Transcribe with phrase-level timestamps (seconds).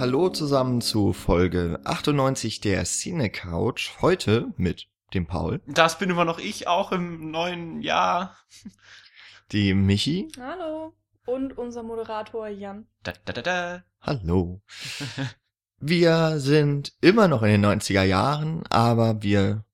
[0.00, 3.90] Hallo zusammen zu Folge 98 der Cine Couch.
[4.00, 8.34] Heute mit dem Paul, Das bin immer noch ich, auch im neuen Jahr.
[9.52, 10.28] die Michi.
[10.40, 10.94] Hallo.
[11.26, 12.86] Und unser Moderator Jan.
[13.02, 13.84] Da, da, da, da.
[14.00, 14.62] Hallo.
[15.80, 19.66] Wir sind immer noch in den 90er Jahren, aber wir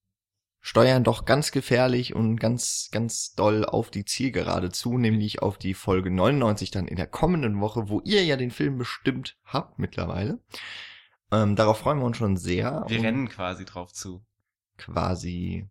[0.67, 5.75] steuern doch ganz gefährlich und ganz, ganz doll auf die Zielgerade zu, nämlich auf die
[5.75, 10.41] Folge 99 dann in der kommenden Woche, wo ihr ja den Film bestimmt habt mittlerweile.
[11.31, 12.85] Ähm, darauf freuen wir uns schon sehr.
[12.89, 14.25] Wir rennen quasi drauf zu.
[14.77, 15.69] quasi.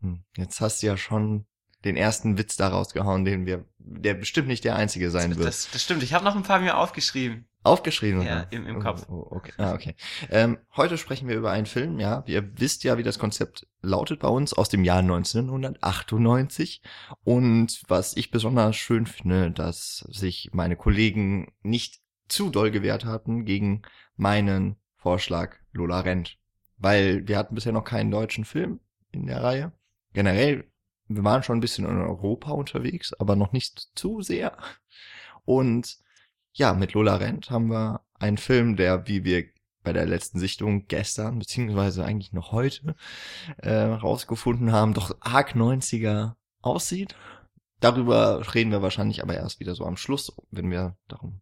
[0.00, 1.46] Hm, jetzt hast du ja schon
[1.84, 5.46] den ersten Witz da rausgehauen, den wir, der bestimmt nicht der einzige sein wird.
[5.46, 7.46] Das, das stimmt, ich habe noch ein paar mir aufgeschrieben.
[7.66, 8.52] Aufgeschrieben, Ja, oder?
[8.52, 9.06] im- im Oh, Kopf.
[9.08, 9.52] Oh, okay.
[9.58, 9.94] Ah, okay.
[10.30, 12.22] Ähm, heute sprechen wir über einen Film, ja.
[12.26, 16.82] Ihr wisst ja, wie das Konzept lautet bei uns aus dem Jahr 1998.
[17.24, 23.44] Und was ich besonders schön finde, dass sich meine Kollegen nicht zu doll gewehrt hatten
[23.44, 23.82] gegen
[24.16, 26.38] meinen Vorschlag Lola rennt.
[26.78, 28.80] Weil wir hatten bisher noch keinen deutschen Film
[29.12, 29.72] in der Reihe.
[30.12, 30.70] Generell,
[31.08, 34.56] wir waren schon ein bisschen in Europa unterwegs, aber noch nicht zu sehr.
[35.44, 35.98] Und
[36.56, 39.44] ja, mit Lola Rent haben wir einen Film, der, wie wir
[39.84, 42.96] bei der letzten Sichtung gestern, beziehungsweise eigentlich noch heute,
[43.58, 47.14] äh, rausgefunden haben, doch arg 90er aussieht.
[47.80, 51.40] Darüber reden wir wahrscheinlich aber erst wieder so am Schluss, wenn wir darum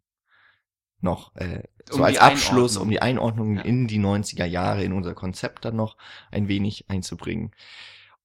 [0.99, 2.81] noch äh, so Um als Abschluss, Einordnung.
[2.83, 3.61] um die Einordnung Ja.
[3.63, 5.97] in die 90er Jahre, in unser Konzept dann noch
[6.31, 7.51] ein wenig einzubringen.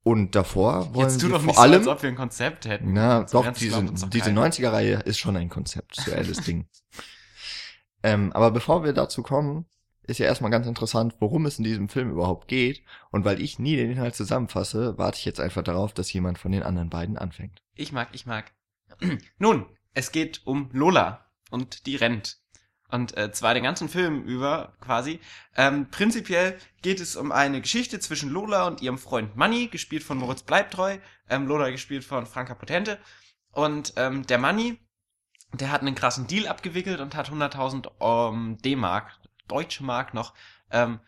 [0.03, 2.65] Und davor wollen Jetzt tu doch vor nicht allem so, als ob wir ein Konzept
[2.65, 2.93] hätten.
[2.95, 4.47] na, So doch, diese, uns doch diese keiner.
[4.47, 6.67] 90er-Reihe ist schon ein konzeptuelles Ding.
[8.03, 9.67] Ähm, aber bevor wir dazu kommen,
[10.05, 12.83] ist ja erstmal ganz interessant, worum es in diesem Film überhaupt geht.
[13.11, 16.51] Und weil ich nie den Inhalt zusammenfasse, warte ich jetzt einfach darauf, dass jemand von
[16.51, 17.63] den anderen beiden anfängt.
[17.75, 18.53] Ich mag, ich mag.
[19.39, 22.39] Nun, es geht um Lola und die rennt.
[22.91, 25.21] Und äh, zwar den ganzen Film über quasi.
[25.57, 30.19] Ähm, prinzipiell geht es um eine Geschichte zwischen Lola und ihrem Freund Manny, gespielt von
[30.19, 32.99] Moritz Bleibtreu, ähm, Lola gespielt von Franka Potente.
[33.53, 34.79] Und ähm, der Manny,
[35.53, 39.19] der hat einen krassen Deal abgewickelt und hat 100.000 ähm, D-Mark,
[39.49, 40.35] deutsche Mark noch,
[40.71, 41.01] ähm,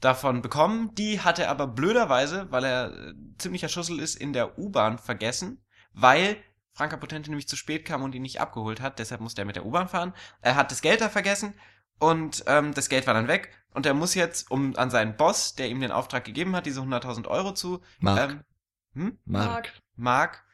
[0.00, 0.94] davon bekommen.
[0.94, 5.64] Die hat er aber blöderweise, weil er äh, ziemlicher Schussel ist, in der U-Bahn vergessen,
[5.92, 6.36] weil
[6.76, 8.98] Franka Potente nämlich zu spät kam und ihn nicht abgeholt hat.
[8.98, 10.12] Deshalb musste er mit der U-Bahn fahren.
[10.42, 11.54] Er hat das Geld da vergessen
[11.98, 13.50] und ähm, das Geld war dann weg.
[13.70, 16.80] Und er muss jetzt, um an seinen Boss, der ihm den Auftrag gegeben hat, diese
[16.80, 18.30] 100.000 Euro zu Mark.
[18.30, 18.40] ähm,
[18.94, 19.18] hm?
[19.24, 19.72] Mark.
[19.96, 20.44] Mark,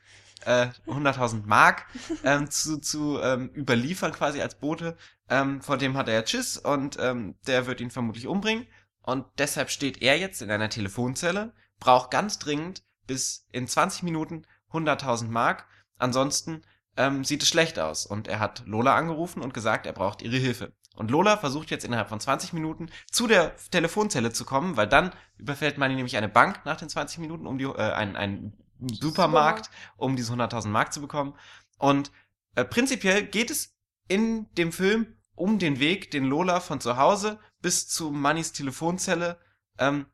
[0.45, 1.87] äh, 100.000 Mark
[2.25, 4.97] ähm, zu, zu ähm, überliefern quasi als Bote.
[5.29, 8.69] Ähm, vor dem hat er ja Tschüss und ähm, der wird ihn vermutlich umbringen.
[9.03, 14.47] Und deshalb steht er jetzt in einer Telefonzelle, braucht ganz dringend bis in 20 Minuten
[14.71, 15.67] 100.000 Mark.
[16.03, 16.63] Ansonsten
[16.97, 18.07] ähm, sieht es schlecht aus.
[18.07, 20.73] Und er hat Lola angerufen und gesagt, er braucht ihre Hilfe.
[20.97, 25.13] Und Lola versucht jetzt innerhalb von 20 Minuten zu der Telefonzelle zu kommen, weil dann
[25.39, 29.71] überfällt Manny nämlich eine Bank nach den 20 Minuten, um die, äh, einen, einen Supermarkt,
[29.97, 31.35] um diese 100.000 Mark zu bekommen.
[31.79, 32.11] Und
[32.57, 33.77] äh, prinzipiell geht es
[34.09, 39.39] in dem Film um den Weg, den Lola von zu Hause bis zu Mannys Telefonzelle
[39.79, 40.07] ähm,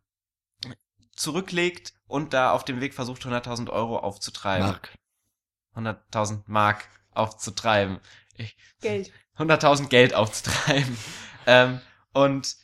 [1.17, 4.69] zurücklegt und da auf dem Weg versucht, 100.000 Euro aufzutreiben.
[4.69, 4.99] Mark.
[5.79, 8.01] 100.000 Mark aufzutreiben.
[8.37, 9.13] Ich, Geld.
[9.37, 10.97] 100.000 Geld aufzutreiben.
[11.47, 11.81] ähm,
[12.13, 12.57] und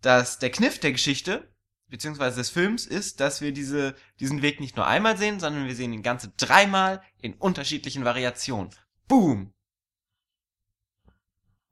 [0.00, 1.48] das, der Kniff der Geschichte,
[1.88, 5.74] beziehungsweise des Films, ist, dass wir diese, diesen Weg nicht nur einmal sehen, sondern wir
[5.74, 8.70] sehen ihn ganze dreimal in unterschiedlichen Variationen.
[9.08, 9.54] Boom!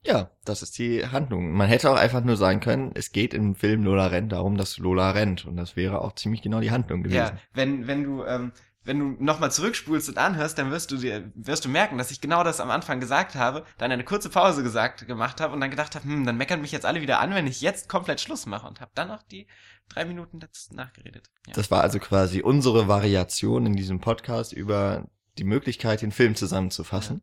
[0.05, 1.53] Ja, das ist die Handlung.
[1.53, 4.79] Man hätte auch einfach nur sagen können, es geht im Film Lola rennt darum, dass
[4.79, 5.45] Lola rennt.
[5.45, 7.19] Und das wäre auch ziemlich genau die Handlung gewesen.
[7.19, 8.53] Ja, wenn, wenn du, ähm,
[8.85, 12.21] wenn du nochmal zurückspulst und anhörst, dann wirst du dir, wirst du merken, dass ich
[12.21, 15.71] genau das am Anfang gesagt habe, dann eine kurze Pause gesagt, gemacht habe und dann
[15.71, 18.47] gedacht habe, hm, dann meckern mich jetzt alle wieder an, wenn ich jetzt komplett Schluss
[18.47, 19.47] mache und habe dann noch die
[19.89, 20.41] drei Minuten
[20.71, 21.31] nachgeredet.
[21.47, 21.53] Ja.
[21.55, 25.07] Das war also quasi unsere Variation in diesem Podcast über
[25.39, 27.23] die Möglichkeit, den Film zusammenzufassen.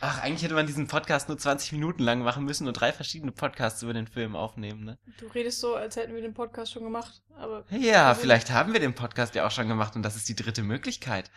[0.00, 3.32] Ach, eigentlich hätte man diesen Podcast nur 20 Minuten lang machen müssen und drei verschiedene
[3.32, 4.98] Podcasts über den Film aufnehmen, ne?
[5.18, 8.72] Du redest so, als hätten wir den Podcast schon gemacht, aber Ja, Also- vielleicht haben
[8.72, 11.30] wir den Podcast ja auch schon gemacht und das ist die dritte Möglichkeit.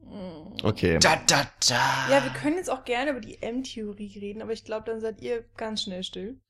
[0.00, 0.54] Mm.
[0.62, 0.98] Okay.
[0.98, 2.08] Da, da, da.
[2.10, 5.22] Ja, wir können jetzt auch gerne über die M-Theorie reden, aber ich glaube, dann seid
[5.22, 6.40] ihr ganz schnell still.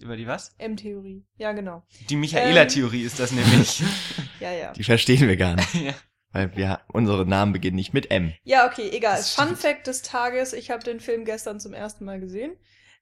[0.00, 0.56] Über die was?
[0.58, 1.24] M-Theorie.
[1.36, 1.86] Ja, genau.
[2.08, 3.82] Die Michaela-Theorie ist das nämlich.
[4.40, 4.72] Ja, ja.
[4.72, 5.74] Die verstehen wir gar nicht.
[5.74, 5.94] ja.
[6.34, 8.34] Weil wir, unsere Namen beginnen nicht mit M.
[8.42, 9.16] Ja, okay, egal.
[9.16, 9.60] Das Fun stimmt.
[9.60, 12.56] Fact des Tages, ich habe den Film gestern zum ersten Mal gesehen.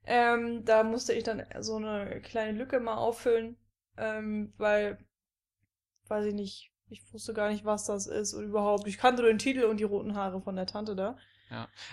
[0.05, 3.56] Ähm, da musste ich dann so eine kleine Lücke mal auffüllen,
[3.96, 4.99] ähm, weil,
[6.08, 8.87] weiß ich nicht, ich wusste gar nicht, was das ist und überhaupt.
[8.87, 11.17] Ich kannte den Titel und die roten Haare von der Tante da.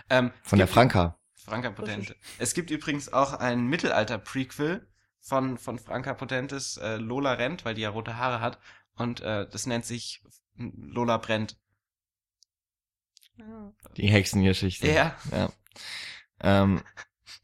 [0.09, 1.18] Ähm, Von der Franka.
[1.35, 2.15] Franka Potente.
[2.38, 4.85] Es gibt übrigens auch ein Mittelalter-Prequel
[5.21, 8.59] von, von Franka Potentes äh, Lola rennt, weil die ja rote Haare hat.
[9.00, 10.22] Und äh, das nennt sich
[10.56, 11.57] Lola brennt.
[13.42, 13.72] Ah.
[13.98, 14.88] Die Hexengeschichte.
[14.92, 15.18] Ja.
[15.31, 15.51] ja.
[16.42, 16.84] Ähm,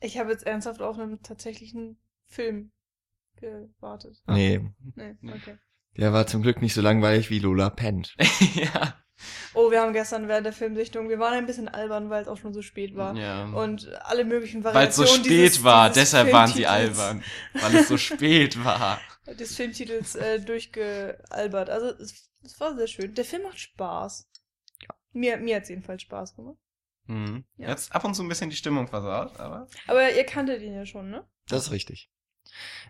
[0.01, 2.71] Ich habe jetzt ernsthaft auf einen tatsächlichen Film
[3.37, 4.21] gewartet.
[4.27, 4.59] nee,
[4.95, 5.33] Nee, Nee.
[5.33, 5.57] okay.
[5.97, 8.15] der war zum Glück nicht so langweilig wie Lola pennt.
[8.55, 8.99] ja.
[9.53, 12.37] Oh, wir haben gestern während der Filmsichtung, wir waren ein bisschen albern, weil es auch
[12.37, 13.15] schon so spät war.
[13.15, 13.45] ja.
[13.45, 16.69] Und alle möglichen Weil es so Variationen spät dieses, war, dieses deshalb waren sie Filmtitels-
[16.69, 17.23] albern.
[17.53, 18.99] Weil es so spät war.
[19.39, 21.69] Des Filmtitels äh, durchgealbert.
[21.69, 23.13] Also es, es war sehr schön.
[23.15, 24.27] Der Film macht Spaß.
[24.83, 24.95] Ja.
[25.13, 26.57] Mir, mir hat's jedenfalls Spaß gemacht.
[27.07, 27.45] Mhm.
[27.57, 27.69] Ja.
[27.69, 29.67] Jetzt ab und zu ein bisschen die Stimmung versaut, aber.
[29.87, 31.23] Aber ihr kanntet ihn ja schon, ne?
[31.47, 32.11] Das ist richtig.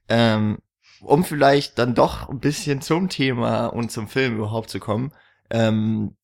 [0.09, 0.59] Ähm,
[1.01, 5.13] um vielleicht dann doch ein bisschen zum Thema und zum Film überhaupt zu kommen.
[5.49, 6.15] Ähm,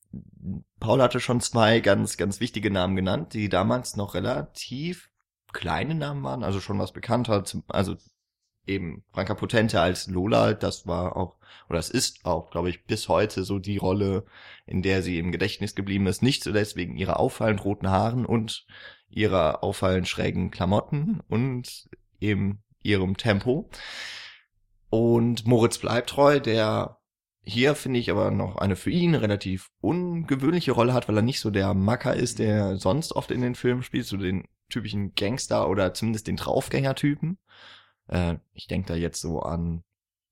[0.80, 5.10] Paul hatte schon zwei ganz, ganz wichtige Namen genannt, die damals noch relativ
[5.54, 7.44] kleine Namen waren, also schon was bekannter.
[7.68, 7.96] Also
[8.66, 11.38] eben Franka Potente als Lola, das war auch,
[11.70, 14.26] oder es ist auch, glaube ich, bis heute so die Rolle,
[14.66, 16.22] in der sie im Gedächtnis geblieben ist.
[16.22, 18.66] Nicht zuletzt wegen ihrer auffallend roten Haaren und
[19.10, 21.90] ihrer auffallend schrägen Klamotten und
[22.20, 23.70] eben ihrem Tempo.
[24.90, 27.00] Und Moritz bleibt treu, der
[27.44, 31.40] hier finde ich aber noch eine für ihn relativ ungewöhnliche Rolle hat, weil er nicht
[31.40, 35.70] so der Macker ist, der sonst oft in den Filmen spielt, so den typischen Gangster
[35.70, 37.38] oder zumindest den Draufgänger-Typen.
[38.08, 39.84] Äh, ich denke da jetzt so an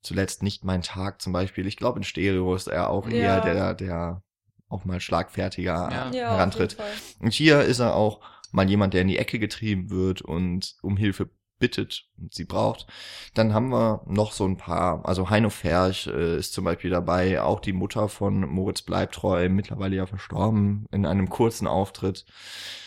[0.02, 1.68] zuletzt nicht mein Tag zum Beispiel.
[1.68, 3.40] Ich glaube in Stereo ist er auch eher Ja.
[3.42, 4.24] der, der
[4.70, 6.12] auch mal schlagfertiger Ja.
[6.12, 6.74] Ja, herantritt.
[6.74, 6.92] Fall.
[7.20, 8.22] Und hier ist er auch
[8.52, 11.30] mal jemand, der in die Ecke getrieben wird und um Hilfe
[11.60, 12.88] bittet und sie braucht.
[13.34, 17.42] Dann haben wir noch so ein paar, also Heino Ferch äh, ist zum Beispiel dabei,
[17.42, 22.26] auch die Mutter von Moritz Bleibtreu, mittlerweile ja verstorben, in einem kurzen Auftritt.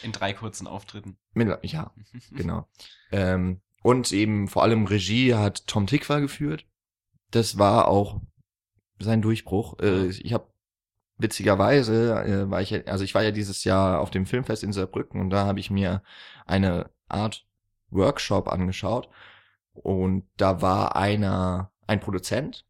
[0.03, 1.17] In drei kurzen Auftritten.
[1.63, 1.93] Ja,
[2.33, 2.67] genau.
[3.13, 6.67] ähm, und eben vor allem Regie hat Tom Tikva geführt.
[7.31, 8.21] Das war auch
[8.99, 9.79] sein Durchbruch.
[9.81, 10.53] Äh, ich habe
[11.19, 15.21] witzigerweise äh, war ich also ich war ja dieses Jahr auf dem Filmfest in Saarbrücken
[15.21, 16.03] und da habe ich mir
[16.47, 17.47] eine Art
[17.93, 19.09] Workshop angeschaut
[19.75, 22.67] und da war einer ein Produzent,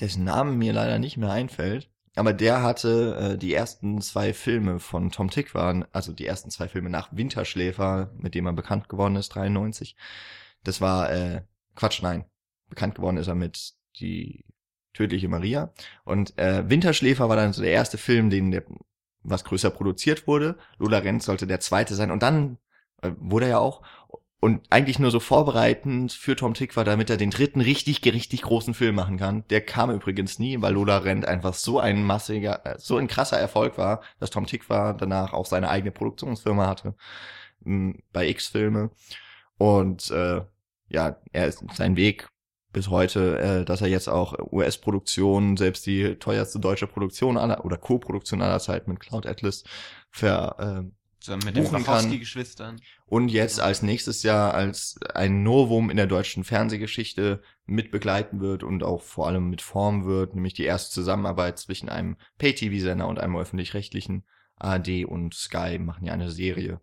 [0.00, 4.80] dessen Namen mir leider nicht mehr einfällt, aber der hatte äh, die ersten zwei Filme
[4.80, 9.14] von Tom Tikva, also die ersten zwei Filme nach Winterschläfer, mit dem er bekannt geworden
[9.14, 9.94] ist, 93.
[10.64, 11.42] Das war äh,
[11.76, 12.24] Quatsch, nein.
[12.68, 14.44] Bekannt geworden ist er mit die
[14.94, 15.72] tödliche Maria.
[16.04, 18.64] Und äh, Winterschläfer war dann so der erste Film, den der
[19.22, 20.56] was größer produziert wurde.
[20.78, 22.10] Lola Renz sollte der zweite sein.
[22.10, 22.58] Und dann
[23.00, 23.82] äh, wurde er ja auch.
[24.40, 28.72] Und eigentlich nur so vorbereitend für Tom Tikva, damit er den dritten richtig, richtig großen
[28.72, 29.44] Film machen kann.
[29.50, 33.38] Der kam übrigens nie, weil Lola Rent einfach so ein massiger, äh, so ein krasser
[33.38, 36.94] Erfolg war, dass Tom Tikva danach auch seine eigene Produktionsfirma hatte
[37.64, 38.90] m, bei X-Filme.
[39.58, 40.42] Und äh,
[40.88, 42.28] ja, er ist sein Weg
[42.72, 47.76] bis heute, äh, dass er jetzt auch US-Produktionen, selbst die teuerste deutsche Produktion aller oder
[47.76, 49.64] Co-Produktion aller Zeit mit Cloud Atlas
[50.10, 50.97] ver, äh,
[51.28, 51.86] Zusammen mit den buchen.
[51.86, 52.80] Wachowski-Geschwistern.
[53.04, 58.62] und jetzt als nächstes Jahr als ein Novum in der deutschen Fernsehgeschichte mit begleiten wird
[58.62, 63.18] und auch vor allem mit formen wird, nämlich die erste Zusammenarbeit zwischen einem Pay-TV-Sender und
[63.18, 64.24] einem öffentlich-rechtlichen
[64.56, 66.80] ARD und Sky machen ja eine Serie.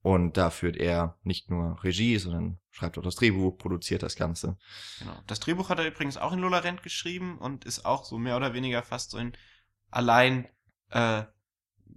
[0.00, 4.56] Und da führt er nicht nur Regie, sondern schreibt auch das Drehbuch, produziert das Ganze.
[4.98, 5.16] Genau.
[5.26, 8.38] Das Drehbuch hat er übrigens auch in Lola Rent geschrieben und ist auch so mehr
[8.38, 9.34] oder weniger fast so in
[9.90, 10.48] allein
[10.88, 11.24] äh,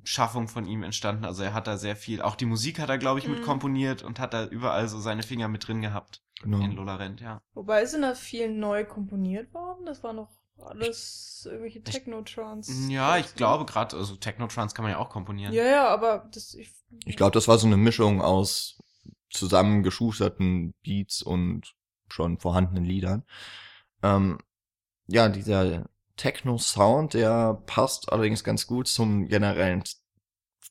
[0.03, 1.25] Schaffung von ihm entstanden.
[1.25, 3.43] Also er hat da sehr viel, auch die Musik hat er, glaube ich, mit Mhm.
[3.43, 6.73] komponiert und hat da überall so seine Finger mit drin gehabt in Genau.
[6.73, 7.41] Lola Rent, ja.
[7.53, 9.85] Wobei sind da viel neu komponiert worden?
[9.85, 12.91] Das war noch alles irgendwelche Techno-Trance.
[12.91, 15.53] Ja, ich glaube gerade, also Technotrance kann man ja auch komponieren.
[15.53, 16.53] Ja, ja, aber das.
[16.53, 16.71] Ich,
[17.05, 18.79] Ich glaube, das war so eine Mischung aus
[19.29, 21.73] zusammengeschusterten Beats und
[22.09, 23.23] schon vorhandenen Liedern.
[24.03, 24.37] Ähm,
[25.07, 29.84] ja, dieser Techno-Sound, der passt allerdings ganz gut zum generellen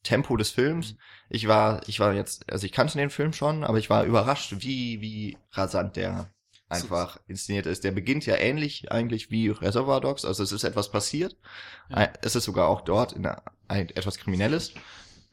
[0.03, 0.93] Tempo des Films.
[0.93, 0.99] Mhm.
[1.31, 4.55] Ich war, ich war jetzt, also ich kannte den Film schon, aber ich war überrascht,
[4.59, 6.31] wie, wie rasant der
[6.69, 7.85] einfach inszeniert ist.
[7.85, 11.37] Der beginnt ja ähnlich eigentlich wie Reservoir Dogs, also es ist etwas passiert.
[11.89, 11.97] Ja.
[11.99, 14.73] Ein- Es ist sogar auch dort in der, ein, etwas Kriminelles.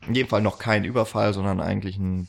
[0.08, 2.28] In jedem Fall noch kein Überfall, sondern eigentlich ein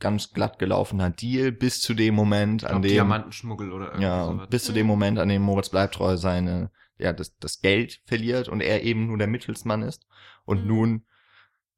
[0.00, 4.02] ganz glatt gelaufener Deal bis zu dem Moment, Ich an glaub, dem Diamantenschmuggel oder irgendwie
[4.04, 4.48] ja, sowas.
[4.50, 8.60] bis zu dem Moment, an dem Moritz Bleibtreu seine, ja, das, das Geld verliert und
[8.60, 10.06] er eben nur der Mittelsmann ist.
[10.44, 10.68] Und Mhm.
[10.68, 11.06] nun,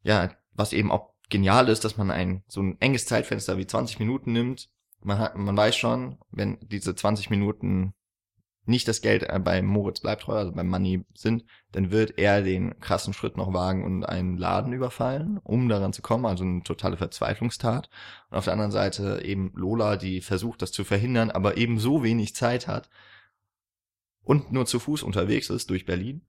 [0.03, 3.99] ja, was eben auch genial ist, dass man ein, so ein enges Zeitfenster wie 20
[3.99, 4.69] Minuten nimmt.
[5.03, 7.95] Man hat, man weiß schon, wenn diese 20 Minuten
[8.65, 12.43] nicht das Geld äh, bei Moritz bleibt treu, also beim Money sind, dann wird er
[12.43, 16.63] den krassen Schritt noch wagen und einen Laden überfallen, um daran zu kommen, also eine
[16.63, 17.89] totale Verzweiflungstat.
[18.31, 22.03] Und auf der anderen Seite eben Lola, die versucht, das zu verhindern, aber eben so
[22.03, 22.89] wenig Zeit hat
[24.27, 26.27] und nur zu Fuß unterwegs ist durch Berlin,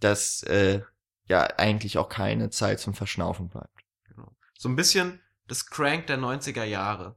[0.00, 0.80] dass äh,
[1.26, 3.84] ja eigentlich auch keine Zeit zum Verschnaufen bleibt.
[4.04, 4.34] Genau.
[4.58, 7.16] So ein bisschen das Crank der 90er Jahre.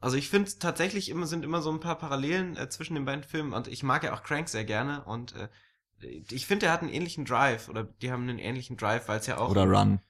[0.00, 3.22] Also ich finde tatsächlich immer sind immer so ein paar Parallelen äh, zwischen den beiden
[3.22, 5.48] Filmen und ich mag ja auch Crank sehr gerne und äh,
[6.30, 9.26] ich finde, er hat einen ähnlichen Drive oder die haben einen ähnlichen Drive, weil es
[9.26, 10.00] ja auch Oder Run.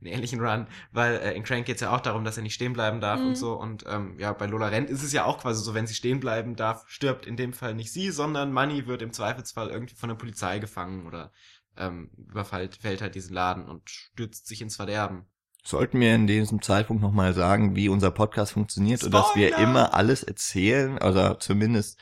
[0.00, 2.54] Einen ähnlichen Run, weil äh, in Crank geht es ja auch darum, dass er nicht
[2.54, 3.26] stehen bleiben darf Mhm.
[3.28, 5.86] und so und ähm, ja, bei Lola Rent ist es ja auch quasi so, wenn
[5.86, 9.68] sie stehen bleiben darf, stirbt in dem Fall nicht sie, sondern Money wird im Zweifelsfall
[9.68, 11.32] irgendwie von der Polizei gefangen oder
[11.76, 15.26] ähm, überfällt fällt halt diesen Laden und stürzt sich ins Verderben.
[15.64, 19.68] Sollten wir in diesem Zeitpunkt nochmal sagen, wie unser Podcast funktioniert und dass wir Spoiler!
[19.68, 21.98] immer alles erzählen, also zumindest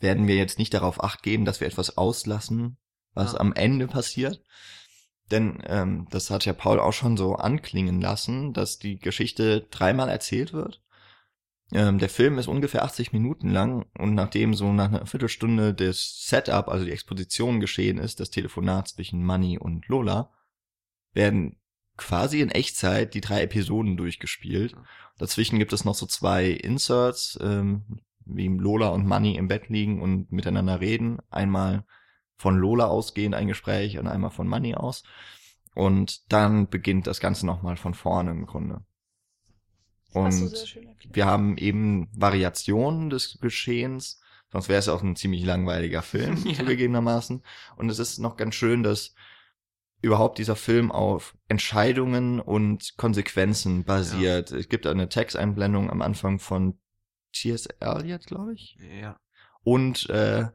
[0.00, 2.78] werden wir jetzt nicht darauf acht geben, dass wir etwas auslassen,
[3.14, 3.40] was Ja.
[3.40, 4.42] am Ende passiert.
[5.30, 10.08] Denn ähm, das hat ja Paul auch schon so anklingen lassen, dass die Geschichte dreimal
[10.08, 10.82] erzählt wird.
[11.72, 16.26] Ähm, der Film ist ungefähr 80 Minuten lang und nachdem so nach einer Viertelstunde das
[16.26, 20.32] Setup, also die Exposition geschehen ist, das Telefonat zwischen Manny und Lola,
[21.12, 21.56] werden
[21.96, 24.74] quasi in Echtzeit die drei Episoden durchgespielt.
[25.18, 30.00] Dazwischen gibt es noch so zwei Inserts, ähm, wie Lola und Manny im Bett liegen
[30.00, 31.18] und miteinander reden.
[31.30, 31.84] Einmal
[32.40, 35.02] von Lola ausgehend ein Gespräch und einmal von Manny aus.
[35.74, 38.82] Und dann beginnt das Ganze nochmal von vorne im Grunde.
[40.14, 40.40] Und
[41.12, 46.54] wir haben eben Variationen des Geschehens, sonst wäre es auch ein ziemlich langweiliger Film, Ja.
[46.54, 47.42] zugegebenermaßen.
[47.76, 49.14] Und es ist noch ganz schön, dass
[50.00, 54.50] überhaupt dieser Film auf Entscheidungen und Konsequenzen basiert.
[54.50, 56.78] Es gibt eine Texteinblendung am Anfang von
[57.32, 57.66] T.S.
[57.80, 58.78] Eliot, glaube ich.
[58.98, 59.20] Ja.
[59.62, 60.46] Und äh,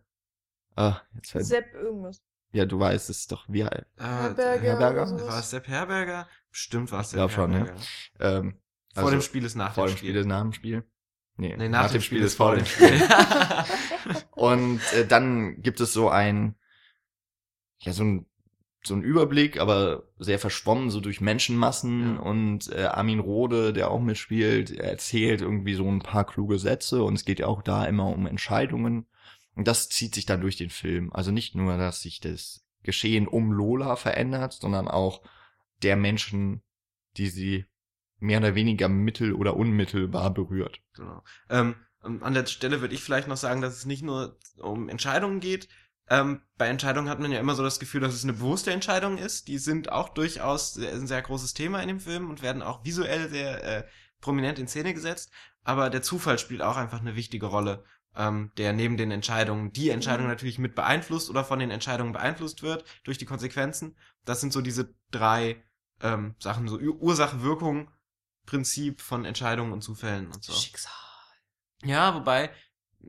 [0.75, 2.21] ah, jetzt fällt, Sepp irgendwas.
[2.51, 5.27] ja, du weißt es doch, wie Äh, Herberger Herberger?
[5.27, 6.27] War es Sepp Herberger?
[6.51, 7.57] Bestimmt war es Sepp glaub schon, ja.
[7.59, 7.81] Herberger.
[8.19, 8.59] ähm,
[8.93, 10.09] Vor also dem Spiel ist nach vor dem dem Spiel.
[10.11, 10.83] Spiel ist nach dem Spiel.
[11.37, 12.87] Nee, Nee, nach, dem Spiel ist vor dem Spiel.
[12.97, 13.07] Spiel.
[14.31, 16.55] Und äh, dann gibt es so ein,
[17.79, 18.25] ja, so ein,
[18.85, 22.15] so ein Überblick, aber sehr verschwommen, so durch Menschenmassen.
[22.15, 22.21] Ja.
[22.21, 27.03] Und äh, Armin Rohde, der auch mitspielt, er erzählt irgendwie so ein paar kluge Sätze.
[27.03, 29.05] Und es geht ja auch da immer um Entscheidungen.
[29.55, 31.11] Und das zieht sich dann durch den Film.
[31.13, 35.21] Also nicht nur, dass sich das Geschehen um Lola verändert, sondern auch
[35.81, 36.61] der Menschen,
[37.17, 37.65] die sie
[38.19, 40.79] mehr oder weniger mittel- oder unmittelbar berührt.
[40.93, 41.23] Genau.
[41.49, 44.89] Ähm, ähm, an der Stelle würde ich vielleicht noch sagen, dass es nicht nur um
[44.89, 45.67] Entscheidungen geht.
[46.07, 49.17] Ähm, bei Entscheidungen hat man ja immer so das Gefühl, dass es eine bewusste Entscheidung
[49.17, 49.47] ist.
[49.47, 53.29] Die sind auch durchaus ein sehr großes Thema in dem Film und werden auch visuell
[53.29, 53.83] sehr äh,
[54.21, 55.31] prominent in Szene gesetzt.
[55.63, 57.83] Aber der Zufall spielt auch einfach eine wichtige Rolle,
[58.15, 60.29] ähm, der neben den Entscheidungen die Entscheidung Mhm.
[60.29, 63.95] natürlich mit beeinflusst oder von den Entscheidungen beeinflusst wird durch die Konsequenzen.
[64.25, 65.63] Das sind so diese drei
[66.01, 67.91] ähm, Sachen, so Ur- Ursache-Wirkung,
[68.45, 70.53] Prinzip von Entscheidungen und Zufällen und so.
[70.53, 70.91] Schicksal.
[71.83, 72.51] Ja, wobei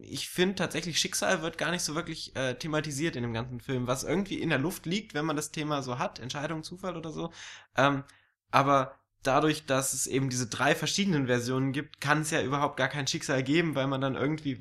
[0.02, 3.86] ich finde tatsächlich Schicksal wird gar nicht so wirklich äh, thematisiert in dem ganzen Film,
[3.86, 7.12] was irgendwie in der Luft liegt, wenn man das Thema so hat, Entscheidung, Zufall oder
[7.12, 7.32] so.
[7.76, 8.04] Ähm,
[8.50, 12.88] aber dadurch, dass es eben diese drei verschiedenen Versionen gibt, kann es ja überhaupt gar
[12.88, 14.58] kein Schicksal geben, weil man dann irgendwie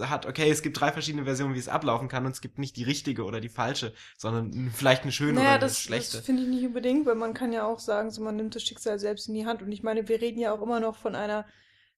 [0.00, 2.76] hat, okay, es gibt drei verschiedene Versionen, wie es ablaufen kann und es gibt nicht
[2.76, 6.18] die richtige oder die falsche, sondern vielleicht eine schöne Naja, oder eine das, schlechte.
[6.18, 8.62] das finde ich nicht unbedingt, weil man kann ja auch sagen, so man nimmt das
[8.62, 9.62] Schicksal selbst in die Hand.
[9.62, 11.46] Und ich meine, wir reden ja auch immer noch von einer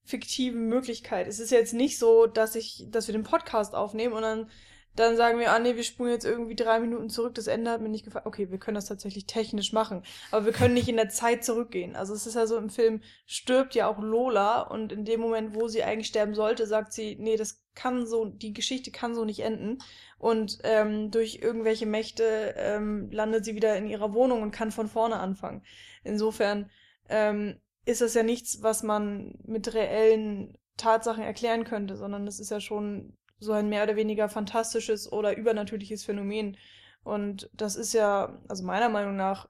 [0.04, 1.26] fiktiven Möglichkeit.
[1.26, 4.50] Es ist jetzt nicht so, dass ich, dass wir den Podcast aufnehmen und dann,
[4.96, 7.80] dann sagen wir, ah nee, wir spulen jetzt irgendwie drei Minuten zurück, das Ende hat
[7.80, 8.26] mir nicht gefallen.
[8.26, 11.96] Okay, wir können das tatsächlich technisch machen, aber wir können nicht in der Zeit zurückgehen.
[11.96, 15.54] Also es ist ja so, im Film stirbt ja auch Lola und in dem Moment,
[15.54, 19.24] wo sie eigentlich sterben sollte, sagt sie, nee, das kann so, die Geschichte kann so
[19.24, 19.78] nicht enden.
[20.18, 24.88] Und ähm, durch irgendwelche Mächte ähm, landet sie wieder in ihrer Wohnung und kann von
[24.88, 25.62] vorne anfangen.
[26.02, 26.70] Insofern
[27.08, 32.50] ähm, ist das ja nichts, was man mit reellen Tatsachen erklären könnte, sondern das ist
[32.50, 36.56] ja schon so ein mehr oder weniger fantastisches oder übernatürliches Phänomen.
[37.04, 39.48] Und das ist ja, also meiner Meinung nach,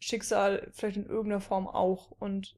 [0.00, 2.10] Schicksal vielleicht in irgendeiner Form auch.
[2.12, 2.56] Und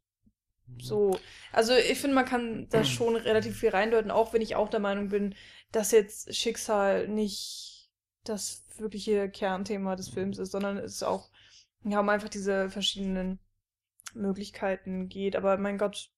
[0.78, 1.18] so.
[1.52, 4.80] Also ich finde, man kann da schon relativ viel reindeuten, auch wenn ich auch der
[4.80, 5.34] Meinung bin,
[5.72, 7.90] dass jetzt Schicksal nicht
[8.24, 11.30] das wirkliche Kernthema des Films ist, sondern es ist auch,
[11.84, 13.38] ja, um einfach diese verschiedenen
[14.14, 15.36] Möglichkeiten geht.
[15.36, 16.10] Aber mein Gott,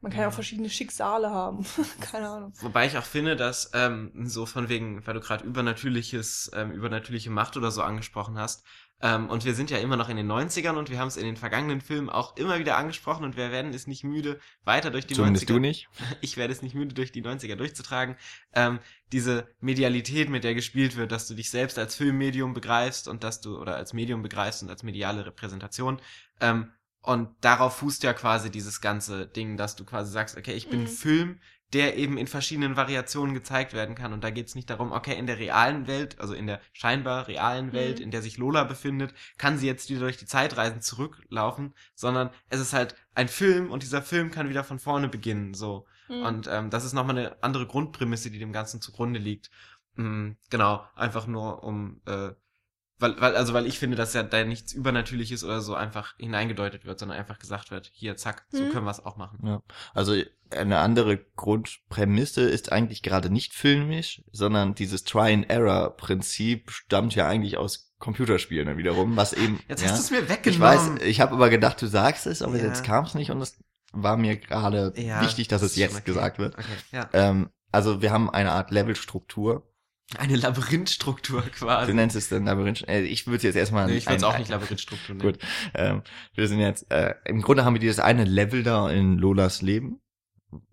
[0.00, 0.28] man kann ja Ja.
[0.30, 1.64] auch verschiedene Schicksale haben.
[2.00, 2.52] Keine Ahnung.
[2.60, 7.30] Wobei ich auch finde, dass ähm, so von wegen, weil du gerade übernatürliches, ähm, übernatürliche
[7.30, 8.64] Macht oder so angesprochen hast,
[9.02, 11.24] Ähm, und wir sind ja immer noch in den 90ern und wir haben es in
[11.24, 15.06] den vergangenen Filmen auch immer wieder angesprochen und wir werden es nicht müde, weiter durch
[15.06, 15.54] die Zumindest 90er.
[15.54, 15.88] du nicht.
[16.20, 18.16] Ich werde es nicht müde, durch die 90er durchzutragen.
[18.52, 18.78] Ähm,
[19.10, 23.40] diese Medialität, mit der gespielt wird, dass du dich selbst als Filmmedium begreifst und dass
[23.40, 25.98] du, oder als Medium begreifst und als mediale Repräsentation.
[26.42, 26.70] Ähm,
[27.02, 30.80] und darauf fußt ja quasi dieses ganze Ding, dass du quasi sagst, okay, ich bin
[30.80, 30.86] Mhm.
[30.86, 31.40] ein Film,
[31.72, 34.12] der eben in verschiedenen Variationen gezeigt werden kann.
[34.12, 37.72] Und da geht's nicht darum, okay, in der realen Welt, also in der scheinbar realen
[37.72, 38.04] Welt, Mhm.
[38.06, 42.30] in der sich Lola befindet, kann sie jetzt wieder durch die Zeit reisen, zurücklaufen, sondern
[42.48, 45.86] es ist halt ein Film und dieser Film kann wieder von vorne beginnen, so.
[46.08, 46.22] Mhm.
[46.22, 49.50] Und ähm, das ist nochmal eine andere Grundprämisse, die dem Ganzen zugrunde liegt.
[49.94, 52.30] Mm, genau, einfach nur um, äh,
[53.00, 56.84] weil, weil, also weil ich finde, dass ja da nichts Übernatürliches oder so einfach hineingedeutet
[56.84, 58.68] wird, sondern einfach gesagt wird, hier, zack, so Mhm.
[58.70, 59.38] können wir es auch machen.
[59.44, 59.62] Ja.
[59.94, 60.14] Also
[60.50, 65.04] eine andere Grundprämisse ist eigentlich gerade nicht filmisch, sondern dieses
[65.74, 69.60] Try-and-Error-Prinzip stammt ja eigentlich aus Computerspielen dann wiederum, was eben.
[69.68, 70.62] Jetzt ja, hast du es mir ich weggenommen.
[70.96, 72.64] weiß, ich habe aber gedacht, du sagst es, aber Ja.
[72.64, 73.58] jetzt kam es nicht und es
[73.92, 76.04] war mir gerade Ja, wichtig, dass es jetzt okay.
[76.04, 76.54] gesagt wird.
[76.56, 77.08] Okay, ja.
[77.12, 79.69] Ähm, also wir haben eine Art Levelstruktur.
[80.18, 81.94] Eine Labyrinthstruktur Du quasi.
[81.94, 82.86] nennst es dann Labyrinth.
[82.88, 83.86] Äh, ich würde jetzt erstmal.
[83.86, 85.32] Nee, ich würde es auch nicht Labyrinthstruktur nennen.
[85.32, 85.40] Gut.
[85.74, 86.02] Ähm,
[86.34, 90.00] wir sind jetzt, äh, im Grunde haben wir dieses eine Level da in Lolas Leben.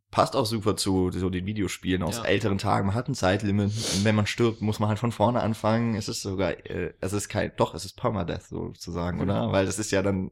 [0.10, 2.24] Passt auch super zu so den Videospielen aus Ja.
[2.24, 2.88] älteren Tagen.
[2.88, 3.72] Man hat ein Zeitlimit.
[4.06, 5.96] Wenn man stirbt, muss man halt von vorne anfangen.
[5.96, 9.51] Es ist sogar, äh, es ist kein, doch, es ist Permadeath sozusagen, oder?
[9.51, 10.32] Weil das ist ja dann,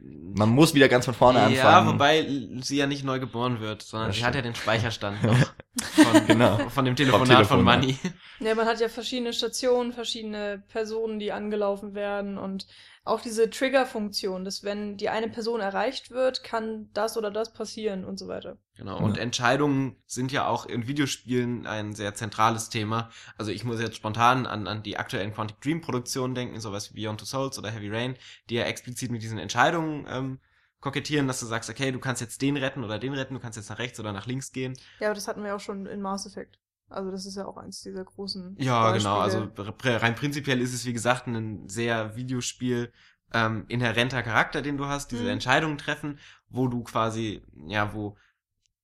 [0.00, 1.94] man muss wieder ganz von vorne Ja, anfangen.
[1.94, 2.26] wobei
[2.62, 6.26] sie ja nicht neu geboren wird, sondern Das sie hat ja den Speicherstand noch von,
[6.26, 6.56] Genau.
[6.68, 7.64] von dem Telefonat von Telefon, ja.
[7.76, 7.98] Money.
[8.40, 12.66] Ja, man hat ja verschiedene Stationen, verschiedene Personen, die angelaufen werden und
[13.08, 18.04] auch diese Trigger-Funktion, dass wenn die eine Person erreicht wird, kann das oder das passieren
[18.04, 18.58] und so weiter.
[18.76, 19.22] Genau, und Ja.
[19.22, 23.10] Entscheidungen sind ja auch in Videospielen ein sehr zentrales Thema.
[23.36, 27.02] Also ich muss jetzt spontan an, an die aktuellen Quantic Dream Produktionen denken, sowas wie
[27.02, 28.16] Beyond Two Souls oder Heavy Rain,
[28.50, 30.38] die ja explizit mit diesen Entscheidungen ähm,
[30.80, 33.56] kokettieren, dass du sagst, okay, du kannst jetzt den retten oder den retten, du kannst
[33.56, 34.78] jetzt nach rechts oder nach links gehen.
[35.00, 36.58] Ja, aber das hatten wir auch schon in Mass Effect.
[36.90, 38.98] Also das ist ja auch eins dieser großen Ja, Beispiele.
[38.98, 39.20] genau.
[39.20, 39.48] Also
[39.84, 42.92] rein prinzipiell ist es, wie gesagt, ein sehr Videospiel
[43.32, 45.30] ähm, inhärenter Charakter, den du hast, diese Mhm.
[45.30, 48.16] Entscheidungen treffen, wo du quasi, ja, wo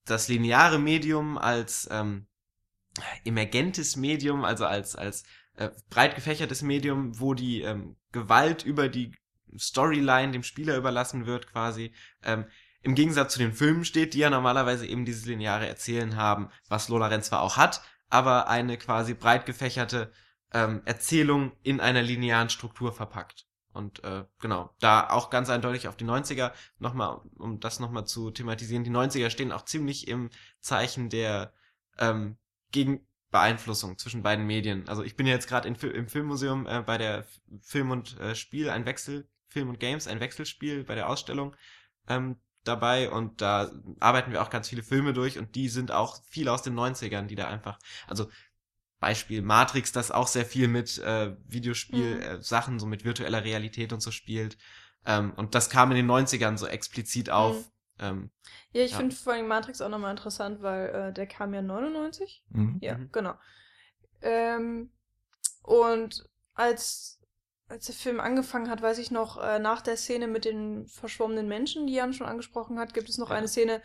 [0.05, 2.27] das lineare Medium als ähm,
[3.25, 5.25] emergentes Medium, also als, als
[5.57, 9.13] äh, breit gefächertes Medium, wo die ähm, Gewalt über die
[9.59, 12.47] Storyline dem Spieler überlassen wird, quasi, ähm,
[12.83, 16.89] im Gegensatz zu den Filmen steht, die ja normalerweise eben dieses lineare Erzählen haben, was
[16.89, 17.83] Lola Ren zwar auch hat,
[18.15, 20.13] aber eine quasi breit gefächerte
[20.53, 23.49] ähm, Erzählung in einer linearen Struktur verpackt.
[23.73, 28.31] Und äh, genau, da auch ganz eindeutig auf die 90er, nochmal, um das nochmal zu
[28.31, 31.53] thematisieren, die 90er stehen auch ziemlich im Zeichen der
[31.99, 32.37] ähm,
[32.71, 34.89] Gegenbeeinflussung zwischen beiden Medien.
[34.89, 35.75] Also ich bin ja jetzt gerade im
[36.09, 37.27] Filmmuseum äh, bei der
[37.63, 41.57] Film und äh, Spiel, ein Wechsel, Film und Games, ein Wechselspiel bei der Ausstellung
[42.09, 42.37] ähm,
[42.69, 46.49] dabei und da arbeiten wir auch ganz viele Filme durch und die sind auch viel
[46.49, 48.29] aus den 90ern, die da einfach, also
[49.01, 52.23] Beispiel Matrix, das auch sehr viel mit äh, Videospiel Mhm.
[52.23, 54.57] äh, Sachen, so mit virtueller Realität und so spielt.
[55.05, 57.57] Ähm, und das kam in den 90ern so explizit auf.
[57.57, 57.65] Mhm.
[57.99, 58.31] Ähm,
[58.73, 58.97] Ja, ich Ja.
[58.99, 62.45] finde vor allem Matrix auch nochmal interessant, weil äh, der kam ja 99.
[62.51, 62.79] Mhm.
[62.81, 63.11] Ja, Mhm.
[63.13, 63.35] genau.
[64.23, 64.91] Ähm,
[65.63, 67.21] und als,
[67.69, 71.49] als der Film angefangen hat, weiß ich noch, äh, nach der Szene mit den verschwommenen
[71.49, 73.37] Menschen, die Jan schon angesprochen hat, gibt es noch Ja.
[73.37, 73.83] eine Szene,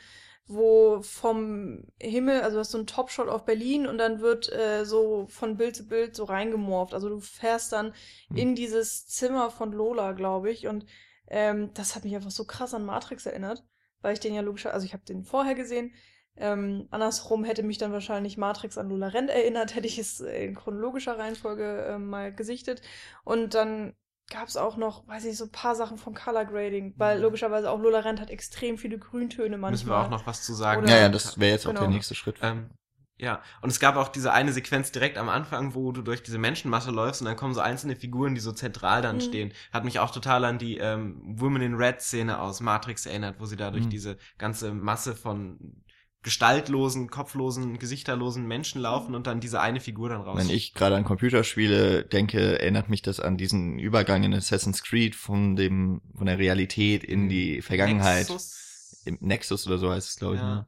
[0.48, 4.84] wo vom Himmel, also du hast so einen Topshot auf Berlin und dann wird äh,
[4.84, 6.94] so von Bild zu Bild so reingemorpht.
[6.94, 7.94] Also du fährst dann
[8.30, 8.38] Mhm.
[8.38, 10.68] in dieses Zimmer von Lola, glaube ich.
[10.68, 10.86] Und
[11.28, 13.64] ähm, das hat mich einfach so krass an Matrix erinnert,
[14.02, 15.94] weil ich den ja logisch, also ich habe den vorher gesehen.
[16.40, 20.56] Ähm, andersrum hätte mich dann wahrscheinlich Matrix an Lola Rent erinnert, hätte ich es in
[20.56, 22.82] chronologischer Reihenfolge ähm, mal gesichtet.
[23.24, 23.94] Und dann
[24.32, 27.24] gab es auch noch, weiß ich, so ein paar Sachen vom Color Grading, weil Mhm.
[27.24, 29.72] logischerweise auch Lola Rent hat extrem viele Grüntöne manchmal.
[29.72, 30.84] müssen wir auch noch was zu sagen.
[30.84, 31.82] Oder- Ja, ja, das wäre jetzt auch Genau.
[31.82, 32.38] der nächste Schritt.
[32.42, 32.70] Ähm,
[33.18, 36.38] ja, und es gab auch diese eine Sequenz direkt am Anfang, wo du durch diese
[36.38, 39.22] Menschenmasse läufst und dann kommen so einzelne Figuren, die so zentral dann Mhm.
[39.22, 39.54] stehen.
[39.74, 43.46] Hat mich auch total an die ähm, Women in Red Szene aus Matrix erinnert, wo
[43.46, 43.90] sie da durch Mhm.
[43.90, 45.84] diese ganze Masse von
[46.22, 50.38] gestaltlosen, kopflosen, gesichterlosen Menschen laufen und dann diese eine Figur dann raus.
[50.38, 55.16] Wenn ich gerade an Computerspiele denke, erinnert mich das an diesen Übergang in Assassin's Creed
[55.16, 58.30] von dem, von der Realität in die Vergangenheit.
[58.30, 59.02] Nexus?
[59.06, 60.42] Im Nexus oder so heißt es, glaube ich.
[60.42, 60.56] Ja.
[60.56, 60.68] Ne?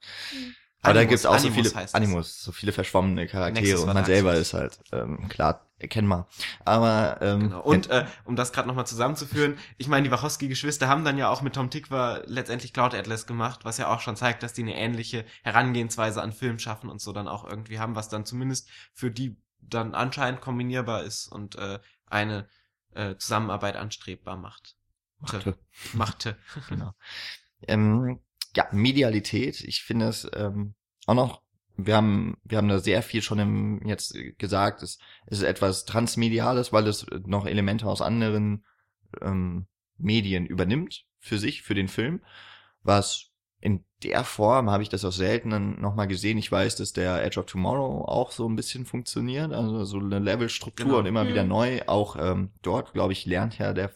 [0.81, 1.95] Aber da gibt's auch so Animus viele heißt es.
[1.95, 6.27] Animus, so viele verschwommene Charaktere Nexus und man selber ist halt ähm, klar erkennbar.
[6.65, 7.61] Aber ähm, Genau.
[7.61, 11.41] Und äh, um das gerade nochmal zusammenzuführen, ich meine, die Wachowski-Geschwister haben dann ja auch
[11.41, 14.75] mit Tom Tikva letztendlich Cloud Atlas gemacht, was ja auch schon zeigt, dass die eine
[14.75, 19.11] ähnliche Herangehensweise an Film schaffen und so dann auch irgendwie haben, was dann zumindest für
[19.11, 22.47] die dann anscheinend kombinierbar ist und äh, eine
[22.93, 24.75] äh, Zusammenarbeit anstrebbar macht.
[25.19, 25.57] Machte.
[25.93, 26.37] Machte.
[26.69, 26.93] genau.
[27.67, 28.19] Ähm,
[28.55, 29.61] ja, Medialität.
[29.61, 30.73] Ich finde es ähm,
[31.05, 31.41] auch noch,
[31.77, 35.85] wir haben, wir haben da sehr viel schon im, jetzt gesagt, es, es ist etwas
[35.85, 38.65] Transmediales, weil es noch Elemente aus anderen
[39.21, 42.21] ähm, Medien übernimmt für sich, für den Film,
[42.83, 43.27] was
[43.59, 46.39] in der Form habe ich das auch selten nochmal gesehen.
[46.39, 50.17] Ich weiß, dass der Edge of Tomorrow auch so ein bisschen funktioniert, also so eine
[50.17, 50.97] Levelstruktur Genau.
[50.99, 51.27] und immer Mhm.
[51.29, 51.81] wieder neu.
[51.85, 53.91] Auch ähm, dort, glaube ich, lernt ja der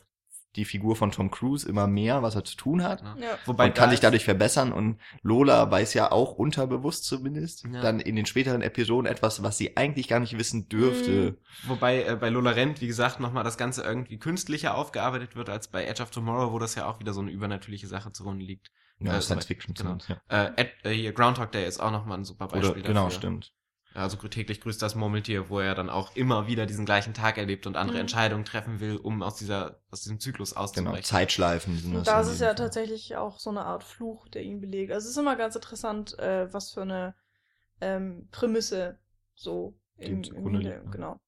[0.56, 3.02] die Figur von Tom Cruise immer mehr, was er zu tun hat.
[3.20, 3.38] Ja.
[3.46, 7.82] Wobei und kann sich dadurch verbessern und Lola weiß ja auch unterbewusst zumindest Ja.
[7.82, 11.38] dann in den späteren Episoden etwas, was sie eigentlich gar nicht wissen dürfte.
[11.68, 15.68] Wobei äh, bei Lola Rent, wie gesagt, nochmal das Ganze irgendwie künstlicher aufgearbeitet wird als
[15.68, 18.72] bei Edge of Tomorrow, wo das ja auch wieder so eine übernatürliche Sache zugrunde liegt.
[19.00, 19.98] Ja, Äh, Science Fiction genau.
[19.98, 20.46] zumindest, ja.
[20.46, 23.18] Äh, Ed, äh, hier Groundhog Day ist auch nochmal ein super Beispiel Oder, genau, dafür.
[23.18, 23.52] stimmt.
[23.96, 27.66] Also täglich grüßt das Murmeltier, wo er dann auch immer wieder diesen gleichen Tag erlebt
[27.66, 28.02] und andere Mhm.
[28.02, 31.04] Entscheidungen treffen will, um aus dieser, aus diesem Zyklus Genau, auszubrechen.
[31.04, 32.14] Zeitschleifen sind Und das.
[32.14, 32.56] das ist ja Fall.
[32.56, 34.92] tatsächlich auch so eine Art Fluch, der ihn belegt.
[34.92, 37.16] Also es ist immer ganz interessant, äh, was für eine
[37.80, 39.00] ähm, Prämisse
[39.34, 40.92] so im, im liegt, ne?
[40.92, 41.20] genau.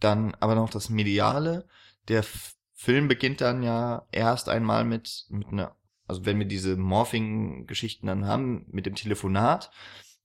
[0.00, 1.66] Dann aber noch das Mediale.
[2.08, 5.74] Der F Film beginnt dann ja erst einmal mit, mit einer,
[6.06, 9.70] also wenn wir diese Morphing-Geschichten dann haben, mit dem Telefonat.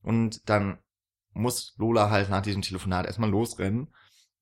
[0.01, 0.79] Und dann
[1.33, 3.93] muss Lola halt nach diesem Telefonat erstmal losrennen.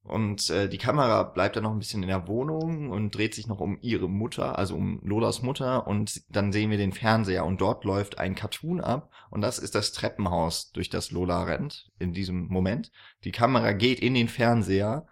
[0.02, 3.48] Und äh, die Kamera bleibt dann noch ein bisschen in der Wohnung und dreht sich
[3.48, 5.88] noch um ihre Mutter, also um Lolas Mutter.
[5.88, 9.12] Und dann sehen wir den Fernseher und dort läuft ein Cartoon ab.
[9.30, 12.92] Und das ist das Treppenhaus, durch das Lola rennt in diesem Moment.
[13.24, 15.06] Die Kamera geht in den Fernseher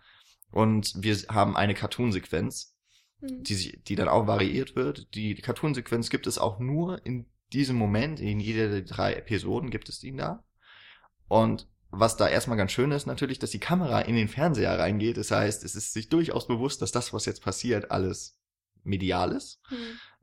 [0.51, 2.77] und wir haben eine Cartoon-Sequenz,
[3.21, 3.43] Mhm.
[3.43, 5.13] die, sich, die dann auch variiert wird.
[5.15, 9.89] Die Cartoon-Sequenz gibt es auch nur in diesem Moment, in jeder der drei Episoden gibt
[9.89, 10.43] es ihn da.
[11.27, 15.17] Und was da erstmal ganz schön ist, natürlich, dass die Kamera in den Fernseher reingeht.
[15.17, 18.37] Das heißt, es ist sich durchaus bewusst, dass das, was jetzt passiert, alles
[18.83, 19.61] medial ist.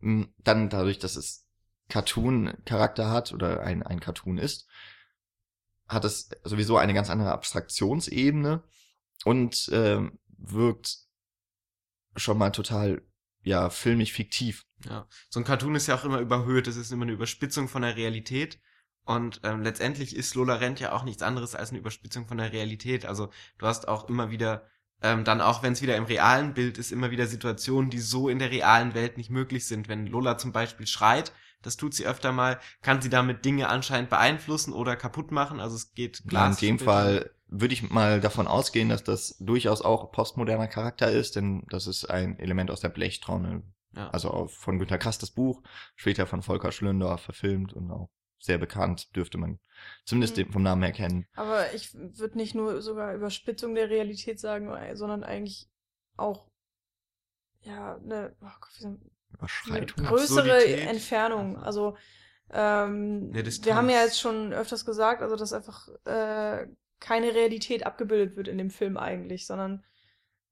[0.01, 0.29] Mhm.
[0.39, 1.47] Dann dadurch, dass es
[1.89, 4.67] Cartoon-Charakter hat oder ein, ein Cartoon ist,
[5.89, 8.63] hat es sowieso eine ganz andere Abstraktionsebene
[9.25, 10.99] und ähm, wirkt
[12.17, 13.03] schon mal total,
[13.43, 14.67] ja, filmig fiktiv.
[14.89, 15.07] Ja.
[15.29, 17.97] So ein Cartoon ist ja auch immer überhöht, es ist immer eine Überspitzung von der
[17.97, 18.61] Realität.
[19.05, 22.53] Und ähm, letztendlich ist Lola Rent ja auch nichts anderes als eine Überspitzung von der
[22.53, 23.05] Realität.
[23.05, 24.67] Also du hast auch immer wieder,
[25.03, 28.29] ähm, dann auch wenn es wieder im realen Bild ist, immer wieder Situationen, die so
[28.29, 29.89] in der realen Welt nicht möglich sind.
[29.89, 34.11] Wenn Lola zum Beispiel schreit, das tut sie öfter mal, kann sie damit Dinge anscheinend
[34.11, 35.61] beeinflussen oder kaputt machen.
[35.61, 39.83] Also es geht Ja, in dem Fall würde ich mal davon ausgehen, dass das durchaus
[39.83, 43.63] auch postmoderner Charakter ist, denn das ist ein Element aus der Blechtraune.
[43.97, 44.11] Ja.
[44.11, 45.63] Also von Günter Krass das Buch,
[45.95, 48.09] später von Volker Schlöndorff verfilmt und auch
[48.45, 49.59] sehr bekannt, dürfte man
[50.05, 50.53] zumindest Mhm.
[50.53, 51.27] vom Namen her kennen.
[51.35, 55.69] Aber ich würde nicht nur sogar Überspitzung der Realität sagen, sondern eigentlich
[56.17, 56.47] auch
[57.63, 58.99] ja eine, oh Gott, eine
[59.33, 60.05] Überschreitung.
[60.05, 60.89] größere Absurdität.
[60.89, 61.57] Entfernung.
[61.57, 61.97] Also
[62.51, 63.65] ähm, Distanz.
[63.67, 66.67] wir haben ja jetzt schon öfters gesagt, also dass einfach äh,
[67.01, 69.83] keine Realität abgebildet wird in dem Film eigentlich, sondern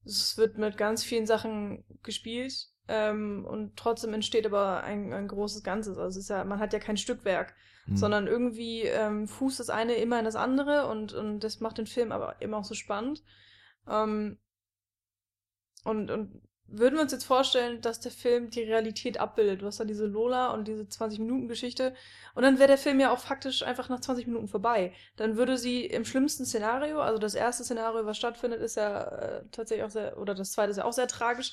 [0.05, 5.63] es wird mit ganz vielen Sachen gespielt ähm, und trotzdem entsteht aber ein, ein großes
[5.63, 5.97] Ganzes.
[5.97, 7.55] Also es ist ja, man hat ja kein Stückwerk,
[7.87, 7.97] Hm.
[7.97, 11.87] sondern irgendwie ähm, fußt das eine immer in das andere und, und das macht den
[11.87, 13.23] Film aber immer auch so spannend.
[13.89, 14.39] Ähm,
[15.85, 19.61] und, und würden wir uns jetzt vorstellen, dass der Film die Realität abbildet.
[19.61, 21.93] Du hast da diese Lola und diese 20-Minuten-Geschichte.
[22.35, 24.95] Und dann wäre der Film ja auch faktisch einfach nach 20 Minuten vorbei.
[25.17, 29.45] Dann würde sie im schlimmsten Szenario, also das erste Szenario, was stattfindet, ist ja äh,
[29.51, 31.53] tatsächlich auch sehr, oder das zweite ist ja auch sehr tragisch,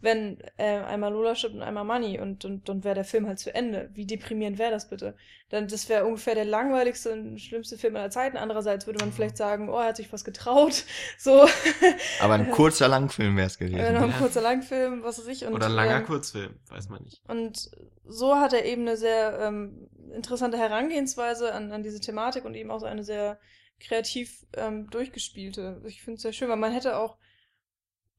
[0.00, 3.38] wenn äh, einmal Lola stirbt und einmal Money und, und dann wäre der Film halt
[3.38, 3.90] zu Ende.
[3.92, 5.14] Wie deprimierend wäre das bitte?
[5.50, 8.36] Dann, das wäre ungefähr der langweiligste und schlimmste Film aller Zeiten.
[8.38, 10.84] Andererseits würde man vielleicht sagen, oh, er hat sich was getraut.
[11.18, 11.46] So.
[12.20, 13.78] Aber ein kurzer Langfilm wäre es gewesen.
[13.78, 14.16] Äh, noch ein Ja.
[14.18, 15.44] kurzer Langfilm, was weiß ich.
[15.46, 17.20] Und, Oder ein langer ähm, Kurzfilm, weiß man nicht.
[17.28, 17.70] und
[18.06, 22.70] so hat er eben eine sehr ähm, interessante Herangehensweise an, an diese Thematik und eben
[22.70, 23.38] auch so eine sehr
[23.78, 25.82] kreativ ähm, durchgespielte.
[25.86, 27.16] Ich finde es sehr schön, weil man hätte auch,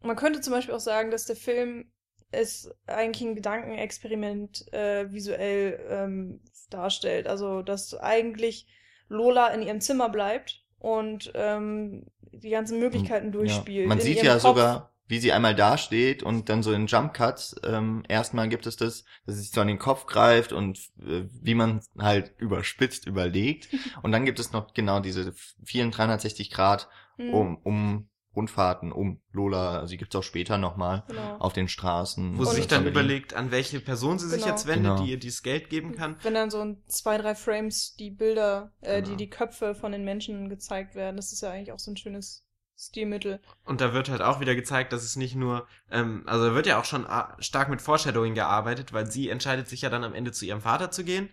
[0.01, 1.91] man könnte zum Beispiel auch sagen, dass der Film
[2.31, 7.27] es eigentlich ein Gedankenexperiment äh, visuell ähm, darstellt.
[7.27, 8.67] Also, dass eigentlich
[9.09, 13.83] Lola in ihrem Zimmer bleibt und ähm, die ganzen Möglichkeiten durchspielt.
[13.83, 13.89] Ja.
[13.89, 14.43] Man sieht ja Kopf.
[14.43, 18.77] sogar, wie sie einmal dasteht und dann so in Jump Cuts, ähm, erstmal gibt es
[18.77, 23.05] das, dass sie sich so an den Kopf greift und äh, wie man halt überspitzt
[23.05, 23.67] überlegt.
[24.01, 25.33] und dann gibt es noch genau diese
[25.65, 26.87] vielen 360 Grad
[27.21, 29.85] Hm, um, um Rundfahrten um Lola.
[29.87, 31.37] Sie gibt's auch später nochmal genau.
[31.37, 32.37] auf den Straßen.
[32.37, 32.93] Wo sie sich dann Berlin.
[32.99, 34.51] überlegt, an welche Person sie sich Genau.
[34.53, 35.03] jetzt wendet, Genau.
[35.03, 36.15] die ihr dieses Geld geben kann.
[36.23, 39.09] Wenn dann so in zwei, drei Frames die Bilder, äh, Genau.
[39.11, 41.97] die, die Köpfe von den Menschen gezeigt werden, das ist ja eigentlich auch so ein
[41.97, 42.45] schönes
[42.77, 43.39] Stilmittel.
[43.63, 46.65] Und da wird halt auch wieder gezeigt, dass es nicht nur, ähm, also da wird
[46.65, 50.15] ja auch schon a- stark mit Foreshadowing gearbeitet, weil sie entscheidet sich ja dann am
[50.15, 51.29] Ende zu ihrem Vater zu gehen.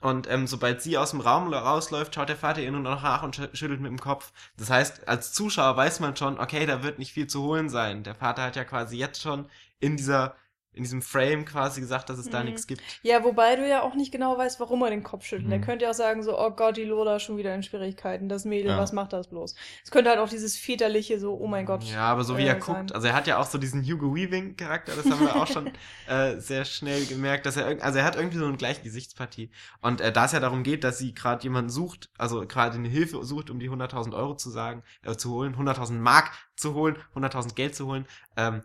[0.00, 3.22] Und ähm, sobald sie aus dem Raum rausläuft, schaut der Vater ihr nur noch nach
[3.22, 4.32] und sch- schüttelt mit dem Kopf.
[4.56, 8.02] Das heißt, als Zuschauer weiß man schon, okay, da wird nicht viel zu holen sein.
[8.02, 10.34] Der Vater hat ja quasi jetzt schon in dieser,
[10.72, 12.46] in diesem Frame quasi gesagt, dass es da Mhm.
[12.46, 12.80] nichts gibt.
[13.02, 15.46] Ja, wobei du ja auch nicht genau weißt, warum er den Kopf schüttelt.
[15.46, 15.50] Mhm.
[15.50, 18.28] Der könnte ja auch sagen so, oh Gott, die Lola ist schon wieder in Schwierigkeiten.
[18.28, 18.78] Das Mädel, Ja.
[18.78, 19.54] was macht das bloß?
[19.84, 21.82] Es könnte halt auch dieses väterliche so, oh mein Gott.
[21.84, 22.76] Ja, aber so wie äh, er sein.
[22.76, 25.46] guckt, also er hat ja auch so diesen Hugo Weaving Charakter, das haben wir auch
[25.46, 25.70] schon
[26.06, 30.00] äh, sehr schnell gemerkt, dass er also er hat irgendwie so eine gleiche Gesichtspartie und
[30.00, 33.24] äh, da es ja darum geht, dass sie gerade jemanden sucht, also gerade eine Hilfe
[33.24, 37.54] sucht, um die 100.000 Euro zu sagen, äh, zu holen, 100.000 Mark zu holen, 100.000
[37.54, 38.06] Geld zu holen,
[38.36, 38.62] ähm,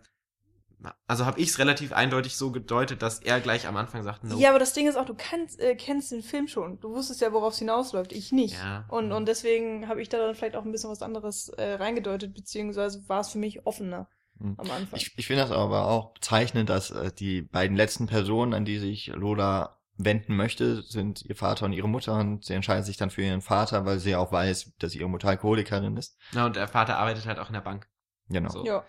[1.08, 4.38] also habe ich es relativ eindeutig so gedeutet, dass er gleich am Anfang sagt, no.
[4.38, 6.80] Ja, aber das Ding ist auch, du kannst, äh, kennst den Film schon.
[6.80, 8.12] Du wusstest ja, worauf es hinausläuft.
[8.12, 8.56] Ich nicht.
[8.56, 8.86] Ja.
[8.90, 12.34] Und, und deswegen habe ich da dann vielleicht auch ein bisschen was anderes äh, reingedeutet,
[12.34, 14.56] beziehungsweise war es für mich offener Mhm.
[14.58, 15.00] am Anfang.
[15.00, 18.80] Ich, ich finde das aber auch bezeichnend, dass äh, die beiden letzten Personen, an die
[18.80, 23.12] sich Lola wenden möchte, sind ihr Vater und ihre Mutter und sie entscheidet sich dann
[23.12, 26.18] für ihren Vater, weil sie auch weiß, dass ihre Mutter Alkoholikerin ist.
[26.34, 27.88] Na, und der Vater arbeitet halt auch in der Bank.
[28.28, 28.50] Genau.
[28.50, 28.66] So.
[28.66, 28.84] ja.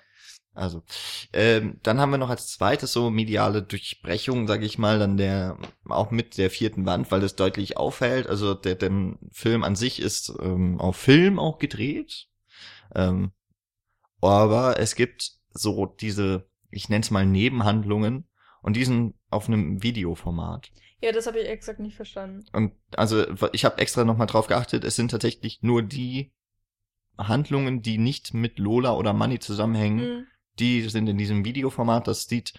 [0.57, 0.83] Also,
[1.35, 5.59] ähm, dann haben wir noch als zweites so mediale Durchbrechung, sage ich mal, dann der
[5.87, 8.27] auch mit der vierten Wand, weil das deutlich auffällt.
[8.27, 8.91] Also der, der
[9.33, 12.29] Film an sich ist ähm, auf Film auch gedreht,
[12.95, 13.33] ähm,
[14.23, 18.27] aber es gibt so diese, ich nenne es mal Nebenhandlungen
[18.63, 20.71] und die sind auf einem Videoformat.
[21.03, 22.47] Ja, das habe ich exakt nicht verstanden.
[22.55, 26.33] Und also ich habe extra nochmal drauf geachtet, es sind tatsächlich nur die
[27.19, 30.27] Handlungen, die nicht mit Lola oder Money zusammenhängen, Mhm.
[30.59, 32.09] Die sind in diesem Videoformat.
[32.09, 32.55] Das sieht,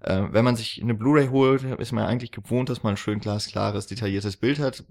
[0.00, 3.20] äh, wenn man sich eine Blu-ray holt, ist man eigentlich gewohnt, dass man ein schön
[3.20, 4.84] glasklares, detailliertes Bild hat.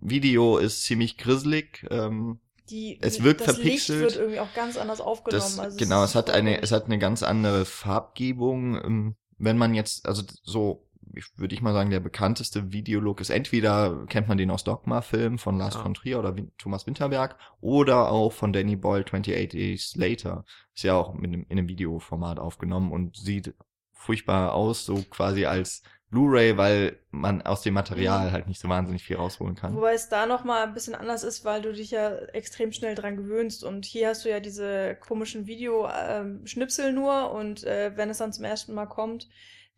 [0.00, 1.86] Video ist ziemlich grisselig.
[1.90, 4.00] Ähm, Die, Es wirkt das verpixelt.
[4.00, 5.42] Licht wird irgendwie auch ganz anders aufgenommen.
[5.42, 8.76] das, also genau, ist es hat eine, es hat eine ganz andere Farbgebung.
[8.84, 10.86] Ähm, wenn man jetzt, also so,
[11.36, 15.58] würde ich mal sagen, der bekannteste Videolook ist entweder kennt man den aus Dogma-Film von
[15.58, 15.80] Lars Ja.
[15.82, 20.44] von Trier oder Win Thomas Winterberg oder auch von Danny Boyle 28 Days Later.
[20.74, 23.54] Ist ja auch mit einem, in einem Videoformat aufgenommen und sieht
[23.92, 28.32] furchtbar aus, so quasi als Blu-ray, weil man aus dem Material Mhm.
[28.32, 29.74] halt nicht so wahnsinnig viel rausholen kann.
[29.74, 32.94] Wobei es da noch mal ein bisschen anders ist, weil du dich ja extrem schnell
[32.94, 38.18] dran gewöhnst und hier hast du ja diese komischen Videoschnipsel nur und äh, wenn es
[38.18, 39.28] dann zum ersten Mal kommt,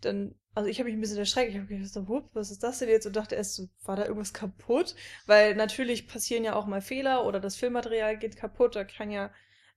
[0.01, 2.79] dann, also ich habe mich ein bisschen erschreckt, ich habe gedacht, "Hup, was ist das
[2.79, 3.07] denn jetzt?
[3.07, 4.95] Und dachte erst so, war da irgendwas kaputt?
[5.27, 9.31] Weil natürlich passieren ja auch mal Fehler oder das Filmmaterial geht kaputt, da kann ja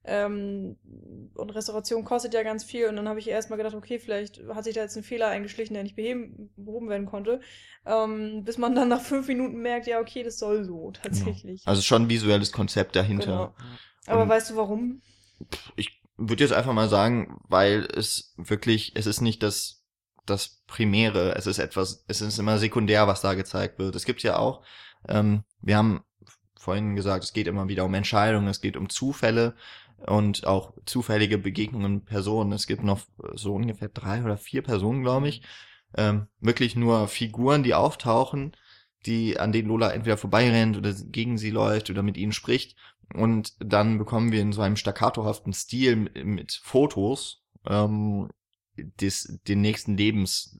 [0.04, 0.78] ähm,
[1.34, 4.64] und Restauration kostet ja ganz viel und dann habe ich erstmal gedacht, okay, vielleicht hat
[4.64, 7.40] sich da jetzt ein Fehler eingeschlichen, der nicht beheben, behoben werden konnte.
[7.84, 11.62] Ähm, bis man dann nach fünf Minuten merkt, ja, okay, das soll so tatsächlich.
[11.66, 13.26] Also schon ein visuelles Konzept dahinter.
[13.26, 13.54] Genau.
[14.06, 15.02] Aber Und- weißt du warum?
[15.76, 19.79] ich würde jetzt einfach mal sagen, weil es wirklich, es ist nicht das,
[20.26, 23.94] das Primäre, es ist etwas, es ist immer sekundär, was da gezeigt wird.
[23.96, 24.62] Es gibt ja auch,
[25.08, 26.04] ähm, wir haben
[26.58, 29.54] vorhin gesagt, es geht immer wieder um Entscheidungen, es geht um Zufälle
[30.06, 32.52] und auch zufällige Begegnungen Personen.
[32.52, 33.00] Es gibt noch
[33.34, 35.42] so ungefähr drei oder vier Personen, glaube ich,
[35.96, 38.56] ähm, wirklich nur Figuren, die auftauchen,
[39.06, 42.76] die an denen Lola entweder vorbeirennt oder gegen sie läuft oder mit ihnen spricht.
[43.14, 48.28] Und dann bekommen wir in so einem staccatohaften Stil mit, mit Fotos ähm,
[49.00, 50.58] des, den nächsten Lebens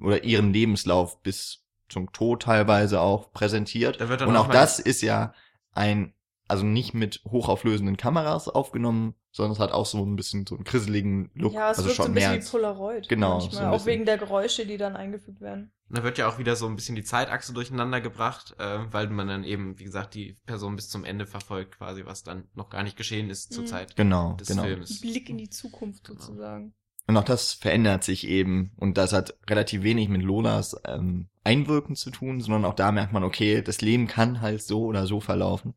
[0.00, 4.00] oder ihren Lebenslauf bis zum Tod teilweise auch präsentiert.
[4.00, 5.34] Da wird dann Und auch auch das ist ja
[5.72, 6.14] ein,
[6.48, 10.64] also nicht mit hochauflösenden Kameras aufgenommen, sondern es hat auch so ein bisschen so einen
[10.64, 11.54] grisseligen Look.
[11.54, 13.08] ja, es also wirkt so schon ein mehr bisschen wie Polaroid.
[13.08, 13.52] Genau, Manchmal.
[13.52, 13.86] so ein auch bisschen.
[13.86, 15.72] wegen der Geräusche, die dann eingefügt werden.
[15.88, 19.08] Und da wird ja auch wieder so ein bisschen die Zeitachse durcheinander gebracht, äh, weil
[19.08, 22.68] man dann eben, wie gesagt, die Person bis zum Ende verfolgt, quasi, was dann noch
[22.70, 23.68] gar nicht geschehen ist zur Mhm.
[23.68, 24.62] Zeit genau, des genau.
[24.64, 25.00] Films.
[25.00, 26.20] Blick in die Zukunft Genau.
[26.20, 26.74] sozusagen.
[27.12, 28.72] Und auch das verändert sich eben.
[28.78, 33.12] Und das hat relativ wenig mit Lolas ähm, Einwirken zu tun, sondern auch da merkt
[33.12, 35.74] man, okay, das Leben kann halt so oder so verlaufen.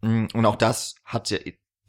[0.00, 1.38] Mm, Und auch das hat ja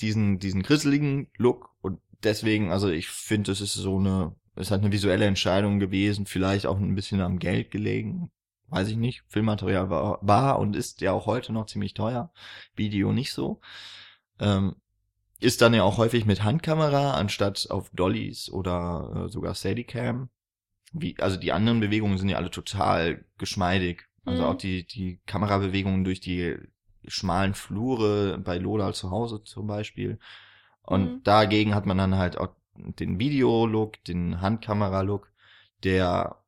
[0.02, 1.72] diesen, diesen grisseligen Look.
[1.82, 6.28] Und deswegen, also ich finde, es ist so eine, es hat eine visuelle Entscheidung gewesen,
[6.28, 8.30] vielleicht auch ein bisschen am Geld gelegen.
[8.68, 9.24] Weiß ich nicht.
[9.30, 12.32] Filmmaterial war, war und ist ja auch heute noch ziemlich teuer.
[12.76, 13.62] Video nicht so.
[14.40, 14.76] Ähm,
[15.44, 20.30] ist dann ja auch häufig mit Handkamera anstatt auf Dollys oder äh, sogar Steadicam.
[20.92, 24.06] Wie, also die anderen Bewegungen sind ja alle total geschmeidig.
[24.26, 24.50] Also Mhm.
[24.50, 26.58] auch die, die Kamerabewegungen durch die
[27.08, 30.20] schmalen Flure bei Lola zu Hause zum Beispiel.
[30.84, 31.22] Und Mhm.
[31.24, 35.32] dagegen hat man dann halt auch den Videolook, den Handkamera-Look,
[35.84, 36.43] der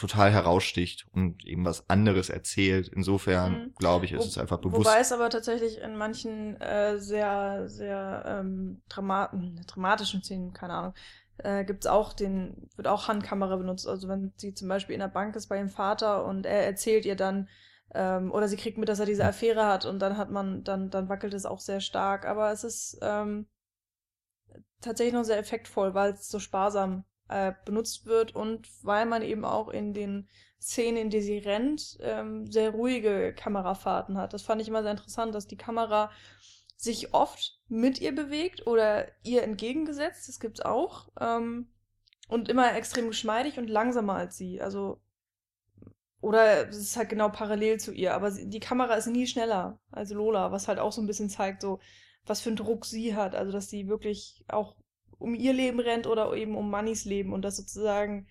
[0.00, 2.88] total heraussticht und eben was anderes erzählt.
[2.88, 3.74] Insofern, Mhm.
[3.76, 4.86] glaube ich, ist Wo- es einfach bewusst.
[4.86, 10.94] Wobei es aber tatsächlich in manchen äh, sehr, sehr ähm, Dramaten, dramatischen Szenen, keine Ahnung,
[11.38, 13.86] äh, gibt's auch den, wird auch Handkamera benutzt.
[13.86, 17.04] Also wenn sie zum Beispiel in der Bank ist bei ihrem Vater und er erzählt
[17.04, 17.48] ihr dann,
[17.94, 20.90] ähm, oder sie kriegt mit, dass er diese Affäre hat und dann hat man, dann,
[20.90, 22.26] dann wackelt es auch sehr stark.
[22.26, 23.46] Aber es ist ähm,
[24.80, 29.44] tatsächlich noch sehr effektvoll, weil es so sparsam äh, benutzt wird und weil man eben
[29.44, 30.28] auch in den
[30.60, 34.32] Szenen, in die sie rennt, ähm, sehr ruhige Kamerafahrten hat.
[34.32, 36.10] Das fand ich immer sehr interessant, dass die Kamera
[36.76, 41.68] sich oft mit ihr bewegt oder ihr entgegengesetzt, das gibt's auch, ähm,
[42.28, 44.60] und immer extrem geschmeidig und langsamer als sie.
[44.60, 45.00] Also
[46.20, 50.10] oder es ist halt genau parallel zu ihr, aber die Kamera ist nie schneller als
[50.10, 51.78] Lola, was halt auch so ein bisschen zeigt, so
[52.24, 54.76] was für einen Druck sie hat, also dass sie wirklich auch
[55.18, 58.26] um ihr Leben rennt oder eben um Mannys Leben und dass sozusagen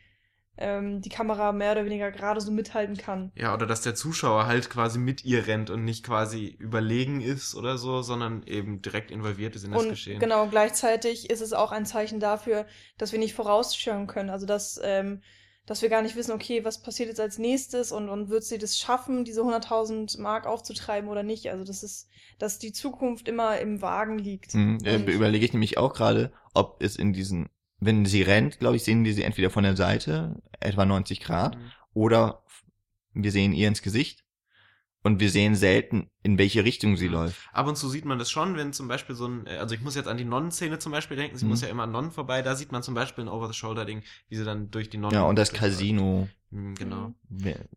[0.58, 3.32] ähm, die Kamera mehr oder weniger gerade so mithalten kann.
[3.36, 7.56] Ja, oder dass der Zuschauer halt quasi mit ihr rennt und nicht quasi überlegen ist
[7.56, 10.20] oder so, sondern eben direkt involviert ist in das und Geschehen.
[10.20, 12.66] genau, gleichzeitig ist es auch ein Zeichen dafür,
[12.98, 14.30] dass wir nicht vorausschauen können.
[14.30, 15.22] Also dass, ähm,
[15.66, 18.58] dass wir gar nicht wissen, okay, was passiert jetzt als nächstes und, und wird sie
[18.58, 21.50] das schaffen, diese 100.000 Mark aufzutreiben oder nicht.
[21.50, 24.54] Also das ist, dass die Zukunft immer im Wagen liegt.
[24.54, 27.50] Hm, äh, überlege ich nämlich auch gerade, ob es in diesen,
[27.80, 31.56] wenn sie rennt, glaube ich, sehen wir sie entweder von der Seite, etwa 90 Grad,
[31.56, 31.72] Mhm.
[31.94, 32.44] oder
[33.14, 34.25] wir sehen ihr ins Gesicht
[35.06, 37.40] und wir sehen selten, in welche Richtung sie läuft.
[37.54, 39.82] Ab und zu sieht man das schon, wenn zum Beispiel so ein, äh, also ich
[39.82, 41.52] muss jetzt an die Nonnenszene zum Beispiel denken, sie Mhm.
[41.52, 44.44] muss ja immer an Nonnen vorbei, da sieht man zum Beispiel ein Over-the-Shoulder-Ding, wie sie
[44.44, 45.16] dann durch die Nonnen.
[45.16, 45.54] Ja, und das.
[45.54, 47.14] Casino Mhm, Genau.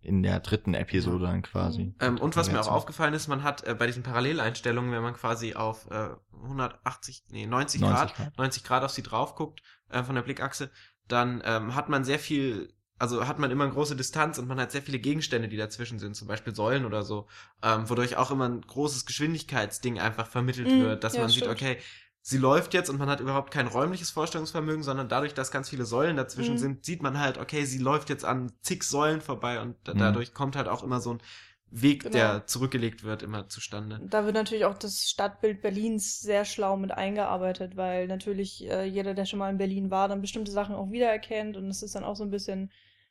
[0.03, 1.95] in der dritten Episode dann quasi.
[2.01, 5.15] Ähm, und was mir auch aufgefallen ist, man hat äh, bei diesen Paralleleinstellungen, wenn man
[5.15, 6.11] quasi auf äh,
[6.45, 8.39] 180, nee, 90, 90 Grad, Grad.
[8.39, 10.71] 90 Grad auf sie drauf guckt, äh, von der Blickachse,
[11.09, 14.61] dann ähm, hat man sehr viel, also hat man immer eine große Distanz und man
[14.61, 17.27] hat sehr viele Gegenstände, die dazwischen sind, zum Beispiel Säulen oder so,
[17.63, 21.45] ähm, wodurch auch immer ein großes Geschwindigkeitsding einfach vermittelt Mhm, wird, dass ja, man sieht,
[21.45, 21.55] stimmt.
[21.57, 21.79] okay,
[22.23, 25.85] sie läuft jetzt und man hat überhaupt kein räumliches Vorstellungsvermögen, sondern dadurch, dass ganz viele
[25.85, 26.59] Säulen dazwischen Mhm.
[26.59, 29.99] sind, sieht man halt, okay, sie läuft jetzt an zig Säulen vorbei und da- Mhm.
[29.99, 31.23] dadurch kommt halt auch immer so ein
[31.71, 32.13] Weg, Genau.
[32.15, 34.01] der zurückgelegt wird, immer zustande.
[34.11, 39.13] Da wird natürlich auch das Stadtbild Berlins sehr schlau mit eingearbeitet, weil natürlich äh, jeder,
[39.15, 42.05] der schon mal in Berlin war, dann bestimmte Sachen auch wiedererkennt und es ist dann
[42.05, 42.71] auch so ein bisschen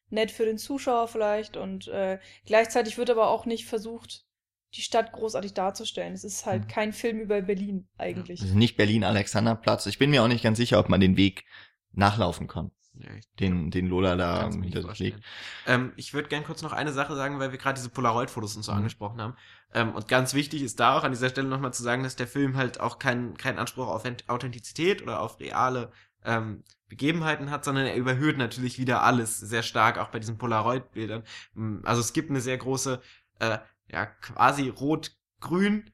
[0.10, 4.26] nett für den Zuschauer vielleicht und äh, gleichzeitig wird aber auch nicht versucht,
[4.74, 6.14] die Stadt großartig darzustellen.
[6.14, 6.68] Es ist halt Mhm.
[6.68, 8.42] kein Film über Berlin eigentlich.
[8.42, 9.86] Ist nicht Berlin-Alexanderplatz.
[9.86, 11.46] Ich bin mir auch nicht ganz sicher, ob man den Weg
[11.94, 12.72] nachlaufen kann.
[13.00, 15.20] Ja, Den, den Lola da hinter sich legt.
[15.68, 18.64] Ähm, ich würde gern kurz noch eine Sache sagen, weil wir gerade diese Polaroid-Fotos und
[18.64, 18.80] so Mhm.
[18.80, 19.36] angesprochen haben.
[19.74, 22.28] Ähm, und ganz wichtig ist da auch an dieser Stelle nochmal zu sagen, dass der
[22.28, 25.92] Film halt auch keinen keinen Anspruch auf Authent- Authentizität oder auf reale
[26.24, 31.24] ähm, Begebenheiten hat, sondern er überhöht natürlich wieder alles sehr stark, auch bei diesen Polaroid-Bildern.
[31.54, 33.02] Mm, Also es gibt eine sehr große,
[33.40, 33.58] äh,
[33.92, 35.92] ja, quasi rot-grün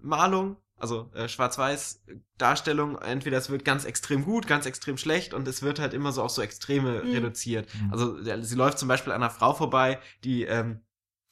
[0.00, 2.04] Malung, also äh, schwarz-weiß
[2.36, 2.98] Darstellung.
[2.98, 6.22] Entweder es wird ganz extrem gut, ganz extrem schlecht und es wird halt immer so
[6.22, 7.10] auf so Extreme Mhm.
[7.12, 7.68] reduziert.
[7.74, 7.92] Mhm.
[7.92, 10.80] Also der- sie läuft zum Beispiel an einer Frau vorbei, die ähm,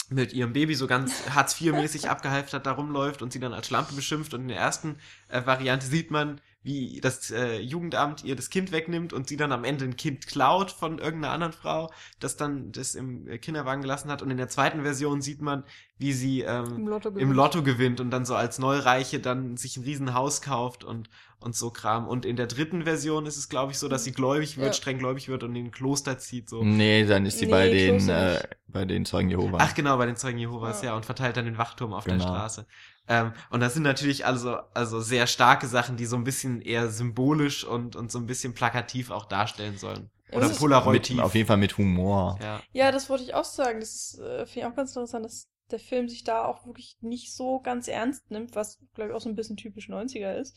[0.09, 4.33] mit ihrem Baby so ganz Hartz-IV-mäßig abgehalftert da rumläuft und sie dann als Schlampe beschimpft.
[4.35, 4.97] Und in der ersten
[5.29, 9.51] äh, Variante sieht man, wie das äh, Jugendamt ihr das Kind wegnimmt und sie dann
[9.53, 13.83] am Ende ein Kind klaut von irgendeiner anderen Frau, das dann das im äh, Kinderwagen
[13.83, 14.23] gelassen hat.
[14.23, 15.65] Und in der zweiten Version sieht man,
[15.99, 17.35] wie sie ähm, Im Lotto im gewinnt.
[17.35, 21.71] Lotto gewinnt und dann so als Neureiche dann sich ein Riesenhaus kauft und, und so
[21.71, 22.07] Kram.
[22.07, 24.73] Und in der dritten Version ist es, glaube ich, so, dass sie gläubig wird, Ja.
[24.73, 26.49] streng gläubig wird und in ein Kloster zieht.
[26.49, 26.63] So.
[26.63, 29.61] Nee, dann ist sie Nee, bei den, äh, bei den Zeugen Jehovas.
[29.65, 30.97] Ach genau, bei den Zeugen Jehovas, ja, Ja.
[30.97, 32.27] und verteilt dann den Wachturm auf der Genau.
[32.27, 32.67] Straße.
[33.09, 36.89] Ähm, und das sind natürlich also, also sehr starke Sachen, die so ein bisschen eher
[36.89, 40.11] symbolisch und, und so ein bisschen plakativ auch darstellen sollen.
[40.31, 41.11] Oder das ist- Polaroid.
[41.11, 42.39] mit, auf jeden Fall mit Humor.
[42.41, 42.61] Ja.
[42.73, 43.81] Ja, das wollte ich auch sagen.
[43.81, 46.97] Das ist, äh, finde ich auch ganz interessant, dass der Film sich da auch wirklich
[47.01, 50.57] nicht so ganz ernst nimmt, was, glaube ich, auch so ein bisschen typisch 90er ist.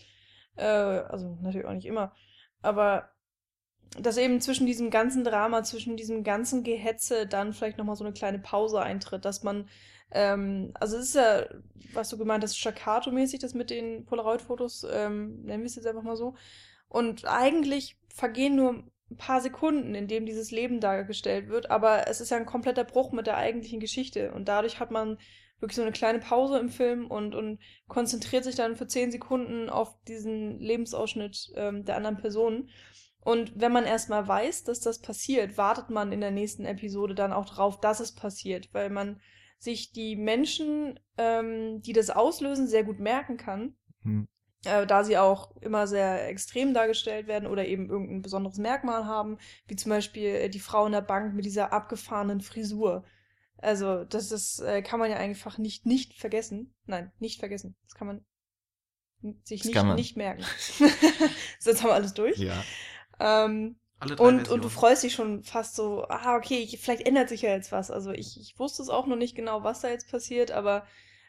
[0.56, 2.14] Äh, also natürlich auch nicht immer.
[2.62, 3.10] Aber
[4.00, 8.14] dass eben zwischen diesem ganzen Drama, zwischen diesem ganzen Gehetze dann vielleicht nochmal so eine
[8.14, 9.70] kleine Pause eintritt, dass man,
[10.16, 11.46] ähm, also es ist ja,
[11.94, 16.04] was du gemeint hast, Staccato-mäßig, das mit den Polaroid-Fotos, ähm, nennen wir es jetzt einfach
[16.04, 16.36] mal so.
[16.88, 22.22] Und eigentlich vergehen nur ein paar Sekunden, in dem dieses Leben dargestellt wird, aber es
[22.22, 25.18] ist ja ein kompletter Bruch mit der eigentlichen Geschichte und dadurch hat man
[25.60, 29.70] wirklich so eine kleine Pause im Film und, und konzentriert sich dann für zehn Sekunden
[29.70, 32.70] auf diesen Lebensausschnitt ähm, der anderen Person.
[33.20, 37.34] Und wenn man erstmal weiß, dass das passiert, wartet man in der nächsten Episode dann
[37.34, 39.20] auch drauf, dass es passiert, weil man
[39.66, 43.76] sich die Menschen, ähm, die das auslösen, sehr gut merken kann.
[44.04, 44.28] Hm.
[44.66, 49.38] äh, da sie auch immer sehr extrem dargestellt werden oder eben irgendein besonderes Merkmal haben,
[49.68, 53.04] wie zum Beispiel äh, die Frau in der Bank mit dieser abgefahrenen Frisur.
[53.58, 56.74] Also, das ist, äh, kann man ja einfach nicht, nicht vergessen.
[56.86, 57.76] Nein, nicht vergessen.
[57.88, 58.26] Das kann man
[59.44, 59.96] sich Das nicht, man.
[59.96, 60.44] nicht merken.
[61.60, 62.38] so, jetzt haben wir alles durch.
[62.38, 62.64] Ja.
[63.20, 67.08] Ähm, Alle drei und, und du freust dich schon fast so, ah, okay, ich, vielleicht
[67.08, 67.92] ändert sich ja jetzt was.
[67.92, 70.86] Also ich, ich wusste es auch noch nicht genau, was da jetzt passiert, aber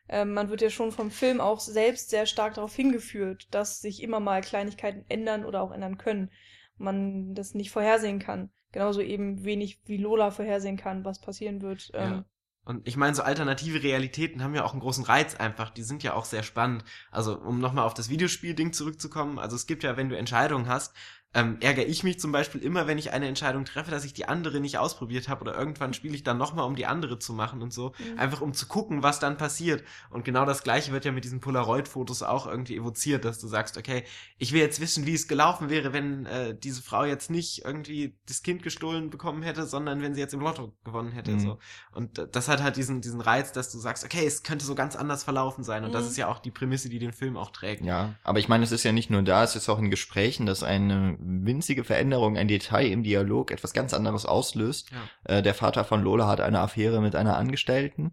[0.09, 4.03] ähm, man wird ja schon vom Film auch selbst sehr stark darauf hingeführt, dass sich
[4.03, 6.31] immer mal Kleinigkeiten ändern oder auch ändern können.
[6.79, 8.51] Man das nicht vorhersehen kann.
[8.73, 11.91] Genauso eben wenig wie Lola vorhersehen kann, was passieren wird.
[11.95, 12.19] Ja.
[12.19, 12.25] Ähm,
[12.65, 15.71] Und ich meine, so alternative Realitäten haben ja auch einen großen Reiz einfach.
[15.71, 16.85] Die sind ja auch sehr spannend.
[17.11, 19.39] Also, um nochmal auf das Videospiel-Ding zurückzukommen.
[19.39, 20.95] Also, es gibt ja, wenn du Entscheidungen hast,
[21.35, 24.27] ähm, ärgere ich mich zum Beispiel immer, wenn ich eine Entscheidung treffe, dass ich die
[24.27, 27.61] andere nicht ausprobiert habe oder irgendwann spiele ich dann nochmal, um die andere zu machen
[27.61, 27.93] und so.
[27.99, 28.19] Mhm.
[28.19, 29.85] Einfach um zu gucken, was dann passiert.
[30.09, 33.77] Und genau das gleiche wird ja mit diesen Polaroid-Fotos auch irgendwie evoziert, dass du sagst,
[33.77, 34.05] okay,
[34.39, 38.17] ich will jetzt wissen, wie es gelaufen wäre, wenn äh, diese Frau jetzt nicht irgendwie
[38.27, 41.33] das Kind gestohlen bekommen hätte, sondern wenn sie jetzt im Lotto gewonnen hätte.
[41.33, 41.41] Mhm.
[41.41, 41.59] So.
[41.93, 44.75] Und äh, das hat halt diesen, diesen Reiz, dass du sagst, okay, es könnte so
[44.75, 45.85] ganz anders verlaufen sein.
[45.85, 46.11] Und das Mhm.
[46.11, 47.85] ist ja auch die Prämisse, die den Film auch trägt.
[47.85, 50.47] Ja, aber ich meine, es ist ja nicht nur da, es ist auch in Gesprächen,
[50.47, 54.91] dass eine winzige Veränderung, ein Detail im Dialog etwas ganz anderes auslöst.
[54.91, 55.37] Ja.
[55.37, 58.13] Äh, der Vater von Lola hat eine Affäre mit einer Angestellten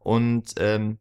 [0.00, 0.98] und ähm,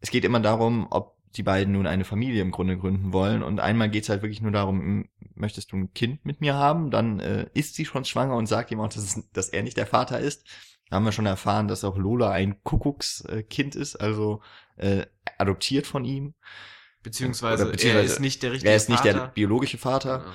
[0.00, 3.60] es geht immer darum, ob die beiden nun eine Familie im Grunde gründen wollen und
[3.60, 7.46] einmal geht's halt wirklich nur darum, möchtest du ein Kind mit mir haben, dann äh,
[7.54, 10.18] ist sie schon schwanger und sagt ihm auch, dass, es, dass er nicht der Vater
[10.18, 10.46] ist.
[10.90, 14.42] Da haben wir schon erfahren, dass auch Lola ein Kuckuckskind ist, also
[14.76, 15.06] äh,
[15.38, 16.34] adoptiert von ihm.
[17.02, 19.28] Beziehungsweise, beziehungsweise er ist nicht der richtige Er ist nicht der Vater.
[19.28, 20.18] biologische Vater.
[20.18, 20.30] Genau.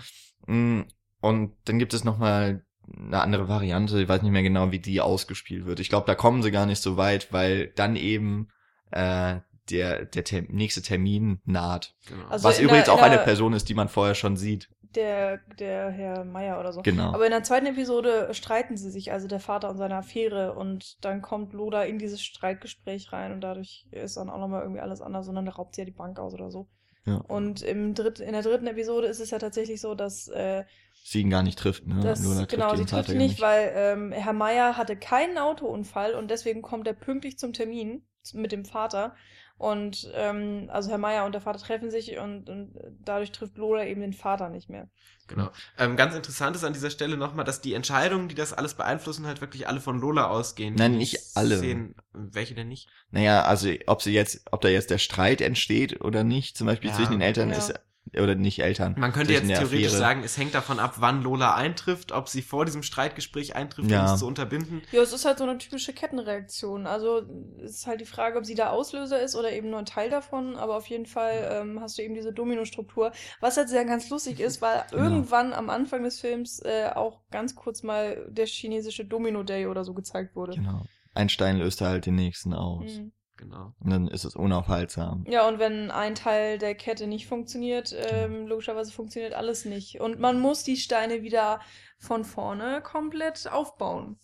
[0.46, 0.82] Mm,
[1.22, 2.64] Und dann gibt es noch mal
[2.96, 5.80] eine andere Variante, ich weiß nicht mehr genau, wie die ausgespielt wird.
[5.80, 8.48] Ich glaube, da kommen sie gar nicht so weit, weil dann eben
[8.92, 11.96] äh, der, der Ter nächste Termin naht.
[12.08, 12.28] Genau.
[12.30, 14.70] Also Was übrigens der- auch eine Person ist, die man vorher schon sieht.
[14.96, 16.82] der, der Herr Meier oder so.
[16.82, 17.12] Genau.
[17.12, 21.04] Aber in der zweiten Episode streiten sie sich, also der Vater und seine Affäre, und
[21.04, 25.02] dann kommt Lola in dieses Streitgespräch rein und dadurch ist dann auch nochmal irgendwie alles
[25.02, 26.70] anders und dann raubt sie ja die Bank aus oder so.
[27.08, 27.16] Ja.
[27.28, 30.64] Und im dritt, in der dritten Episode ist es ja tatsächlich so, dass äh,
[31.04, 32.02] Sie ihn gar nicht trifft, ne?
[32.04, 36.30] das, trifft genau, sie trifft ihn nicht, weil ähm, Herr Meier hatte keinen Autounfall und
[36.30, 39.16] deswegen kommt er pünktlich zum Termin mit dem Vater.
[39.58, 43.86] Und ähm, also Herr Meier und der Vater treffen sich und, und dadurch trifft Lola
[43.86, 44.88] eben den Vater nicht mehr.
[45.28, 45.50] Genau.
[45.78, 49.26] Ähm, ganz interessant ist an dieser Stelle nochmal, dass die Entscheidungen, die das alles beeinflussen,
[49.26, 50.76] halt wirklich alle von Lola ausgehen.
[50.76, 51.58] Nein, nicht alle.
[51.58, 52.88] Szenen, welche denn nicht?
[53.12, 56.92] Naja, also ob sie jetzt, ob da jetzt der Streit entsteht oder nicht, zum Beispiel
[56.92, 56.96] Ja.
[56.96, 57.58] zwischen den Eltern Ja.
[57.58, 57.74] ist
[58.14, 58.96] oder nicht Eltern.
[58.98, 59.90] Man könnte jetzt theoretisch Affäre.
[59.98, 64.06] sagen, es hängt davon ab, wann Lola eintrifft, ob sie vor diesem Streitgespräch eintrifft, Ja.
[64.08, 64.82] um es zu unterbinden.
[64.92, 66.88] Ja, es ist halt so eine typische Kettenreaktion.
[66.88, 67.22] Also
[67.64, 70.10] es ist halt die Frage, ob sie der Auslöser ist oder eben nur ein Teil
[70.10, 70.56] davon.
[70.56, 73.12] Aber auf jeden Fall ähm, hast du eben diese Dominostruktur.
[73.40, 75.04] Was halt sehr ganz lustig ist, weil Genau.
[75.04, 79.84] irgendwann am Anfang des Films äh, auch ganz kurz mal der chinesische Domino Day oder
[79.84, 80.54] so gezeigt wurde.
[80.54, 80.84] Genau.
[81.14, 83.00] Ein Stein löst halt den nächsten aus.
[83.00, 83.12] Mhm.
[83.38, 83.74] Genau.
[83.80, 85.24] Und dann ist es unaufhaltsam.
[85.28, 90.02] Ja, und wenn ein Teil der Kette nicht funktioniert, ähm, logischerweise funktioniert alles nicht.
[90.02, 91.60] Und man muss die Steine wieder
[92.00, 94.18] von vorne komplett aufbauen.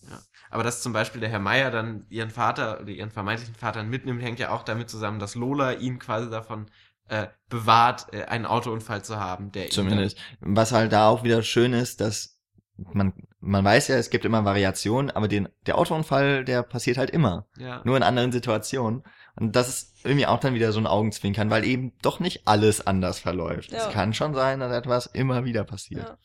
[0.49, 4.21] Aber dass zum Beispiel der Herr Meier dann ihren Vater oder ihren vermeintlichen Vater mitnimmt,
[4.21, 6.67] hängt ja auch damit zusammen, dass Lola ihn quasi davon
[7.07, 10.17] äh, bewahrt, äh, einen Autounfall zu haben, der ihn Zumindest.
[10.39, 12.32] Was halt da auch wieder schön ist, dass
[12.77, 17.11] man, man weiß ja, es gibt immer Variationen, aber den, der Autounfall, der passiert halt
[17.11, 17.45] immer.
[17.57, 19.03] Ja, Nur in anderen Situationen.
[19.35, 22.85] Und das ist irgendwie auch dann wieder so ein Augenzwinkern, weil eben doch nicht alles
[22.85, 23.71] anders verläuft.
[23.71, 23.87] Ja.
[23.87, 26.07] Es kann schon sein, dass etwas immer wieder passiert.
[26.07, 26.17] Ja.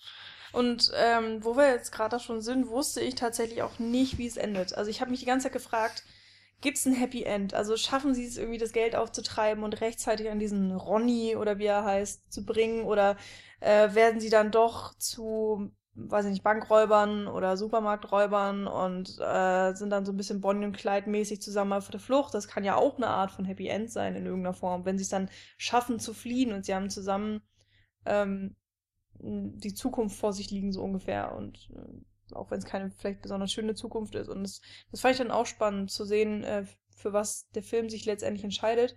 [0.53, 4.27] Und ähm, wo wir jetzt gerade da schon sind, wusste ich tatsächlich auch nicht, wie
[4.27, 4.75] es endet.
[4.75, 6.05] Also ich habe mich die ganze Zeit gefragt,
[6.61, 7.55] gibt es ein Happy End?
[7.55, 11.67] Also schaffen sie es irgendwie, das Geld aufzutreiben und rechtzeitig an diesen Ronny oder wie
[11.67, 12.85] er heißt, zu bringen?
[12.85, 13.17] Oder
[13.61, 15.71] äh, werden sie dann doch zu,
[16.07, 20.77] weiß ich nicht, Bankräubern oder Supermarkträubern und äh, sind dann so ein bisschen Bonnie und
[20.77, 22.35] Clyde mäßig zusammen auf der Flucht?
[22.35, 25.03] Das kann ja auch eine Art von Happy End sein in irgendeiner Form, wenn sie
[25.03, 27.43] es dann schaffen zu fliehen und sie haben zusammen
[28.07, 28.55] ähm,
[29.21, 31.35] die Zukunft vor sich liegen, so ungefähr.
[31.35, 34.29] Und äh, auch wenn es keine vielleicht besonders schöne Zukunft ist.
[34.29, 34.61] Und das,
[34.93, 38.45] das fand ich dann auch spannend zu sehen, äh, für was der Film sich letztendlich
[38.45, 38.95] entscheidet,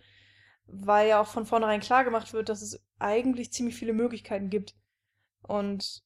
[0.66, 4.76] weil ja auch von vornherein klar gemacht wird, dass es eigentlich ziemlich viele Möglichkeiten gibt
[5.42, 6.04] und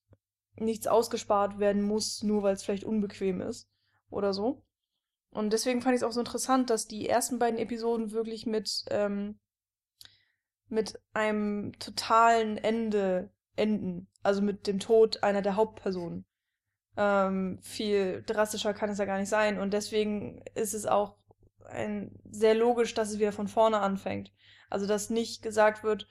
[0.58, 3.70] nichts ausgespart werden muss, nur weil es vielleicht unbequem ist
[4.10, 4.64] oder so.
[5.32, 8.86] Und deswegen fand ich es auch so interessant, dass die ersten beiden Episoden wirklich mit,
[8.90, 9.38] ähm,
[10.70, 14.08] mit einem totalen Ende enden.
[14.24, 16.26] Also mit dem Tod einer der Hauptpersonen.
[16.98, 19.60] Ähm, viel drastischer kann es ja gar nicht sein.
[19.60, 21.18] Und deswegen ist es auch
[21.66, 24.32] ein, sehr logisch, dass es wieder von vorne anfängt.
[24.70, 26.08] Also dass nicht gesagt wird,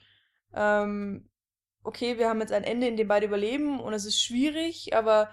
[0.53, 1.29] ähm,
[1.85, 5.29] okay, wir haben jetzt ein Ende, in dem beide überleben und es ist schwierig, aber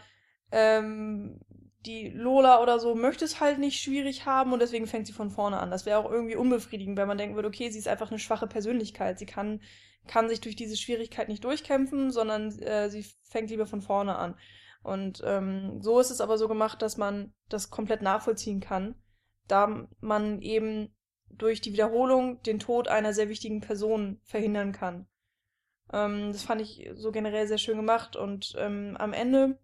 [0.50, 1.40] ähm,
[1.86, 5.30] die Lola oder so möchte es halt nicht schwierig haben und deswegen fängt sie von
[5.30, 5.70] vorne an.
[5.70, 8.46] Das wäre auch irgendwie unbefriedigend, weil man denken würde, okay, sie ist einfach eine schwache
[8.46, 9.18] Persönlichkeit.
[9.18, 9.61] Sie kann,
[10.07, 14.36] kann sich durch diese Schwierigkeit nicht durchkämpfen, sondern äh, sie fängt lieber von vorne an.
[14.82, 18.94] Und ähm, so ist es aber so gemacht, dass man das komplett nachvollziehen kann,
[19.48, 20.94] da man eben
[21.30, 25.07] durch die Wiederholung den Tod einer sehr wichtigen Person verhindern kann.
[25.93, 29.59] Ähm, das fand ich so generell sehr schön gemacht und ähm, am Ende,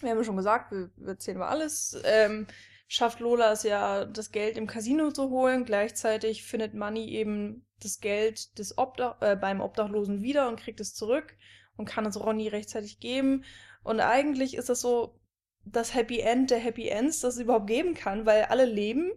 [0.00, 2.46] wir haben ja schon gesagt, wir, wir erzählen mal alles, ähm,
[2.88, 5.64] schafft Lola es ja, das Geld im Casino zu holen.
[5.64, 10.94] Gleichzeitig findet Money eben das Geld des Obdach, äh, beim Obdachlosen wieder und kriegt es
[10.94, 11.34] zurück
[11.76, 13.44] und kann es Ronny rechtzeitig geben.
[13.82, 15.18] Und eigentlich ist das so
[15.64, 19.12] das Happy End der Happy Ends, das es überhaupt geben kann, weil alle leben.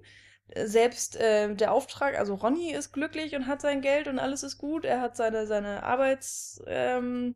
[0.54, 4.58] Selbst äh, der Auftrag, also Ronny ist glücklich und hat sein Geld und alles ist
[4.58, 4.86] gut.
[4.86, 7.36] Er hat seine, seine Arbeits, ähm,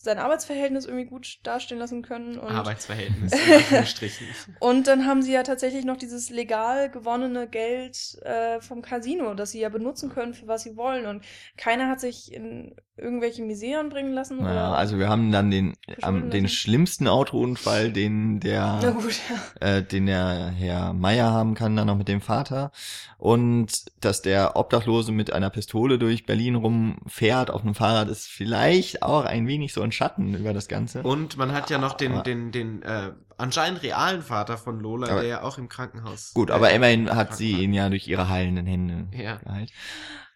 [0.00, 2.38] sein Arbeitsverhältnis irgendwie gut dastehen lassen können.
[2.38, 3.32] Und Arbeitsverhältnis,
[4.60, 9.50] und dann haben sie ja tatsächlich noch dieses legal gewonnene Geld äh, vom Casino, das
[9.50, 11.06] sie ja benutzen können, für was sie wollen.
[11.06, 11.24] Und
[11.56, 14.38] keiner hat sich in irgendwelche Miseren bringen lassen.
[14.38, 19.20] Naja, also wir haben dann den, am, den schlimmsten Autounfall, den der, gut,
[19.60, 19.76] ja.
[19.76, 22.72] äh, den der Herr Meier haben kann, dann noch mit dem Vater.
[23.16, 29.02] Und dass der Obdachlose mit einer Pistole durch Berlin rumfährt auf einem Fahrrad, ist vielleicht
[29.02, 31.02] auch ein wenig so ein Schatten über das Ganze.
[31.02, 35.08] Und man hat ja noch den, Aber- den, den äh, anscheinend realen Vater von Lola,
[35.08, 36.32] Aber- der ja auch im Krankenhaus.
[36.34, 39.36] Gut, äh, aber immerhin im hat sie ihn ja durch ihre heilenden Hände Ja.
[39.36, 39.72] geheilt.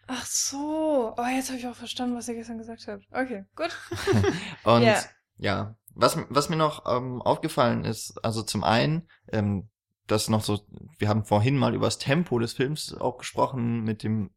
[0.08, 1.14] Ach so.
[1.16, 3.04] Oh, jetzt habe ich auch verstanden, was ihr gestern gesagt habt.
[3.12, 3.70] Okay, gut.
[4.64, 4.98] Und Ja.
[5.38, 9.68] ja, was, was mir noch ähm, aufgefallen ist, also zum einen, ähm,
[10.08, 10.60] das noch so,
[10.98, 14.30] wir haben vorhin mal über das Tempo des Films auch gesprochen mit dem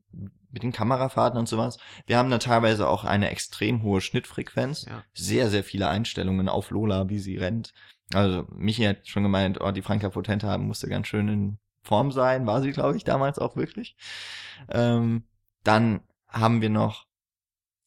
[0.55, 1.77] mit den Kamerafahrten und sowas.
[2.07, 4.85] Wir haben da teilweise auch eine extrem hohe Schnittfrequenz.
[4.89, 5.03] Ja.
[5.13, 7.73] Sehr, sehr viele Einstellungen auf Lola, wie sie rennt.
[8.13, 12.11] Also Michi hat schon gemeint, oh, die Franka Potente haben musste ganz schön in Form
[12.11, 12.47] sein.
[12.47, 13.97] War sie, glaube ich, damals auch wirklich.
[14.69, 15.23] Ähm,
[15.63, 15.99] dann
[16.29, 17.05] haben wir noch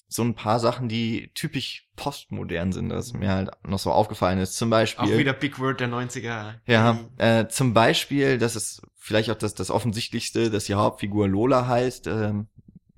[0.09, 4.57] so ein paar Sachen, die typisch postmodern sind, das mir halt noch so aufgefallen ist.
[4.57, 5.05] Zum Beispiel.
[5.07, 6.55] Auch wieder Big Word der 90er.
[6.67, 11.67] Ja, äh, zum Beispiel, das ist vielleicht auch das, das Offensichtlichste, dass die Hauptfigur Lola
[11.67, 12.07] heißt.
[12.07, 12.49] Ähm,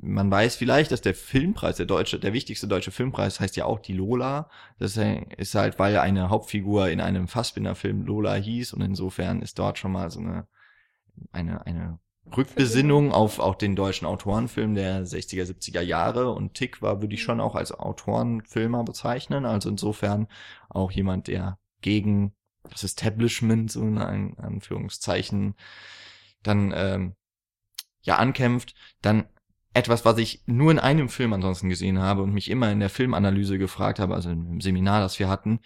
[0.03, 3.81] man weiß vielleicht, dass der Filmpreis, der deutsche, der wichtigste deutsche Filmpreis heißt ja auch
[3.81, 4.49] die Lola.
[4.79, 9.79] Das ist halt, weil eine Hauptfigur in einem Fassbinder-Film Lola hieß und insofern ist dort
[9.79, 10.47] schon mal so eine,
[11.33, 11.99] eine, eine
[12.37, 17.23] Rückbesinnung auf auch den deutschen Autorenfilm der 60er, 70er Jahre und Tick war, würde ich
[17.23, 19.45] schon auch als Autorenfilmer bezeichnen.
[19.45, 20.29] Also insofern
[20.69, 22.35] auch jemand, der gegen
[22.71, 25.55] das Establishment, so in An- Anführungszeichen,
[26.43, 27.15] dann ähm,
[28.03, 29.27] ja ankämpft, dann
[29.73, 32.91] etwas, was ich nur in einem Film ansonsten gesehen habe und mich immer in der
[32.91, 35.61] Filmanalyse gefragt habe, also im Seminar, das wir hatten,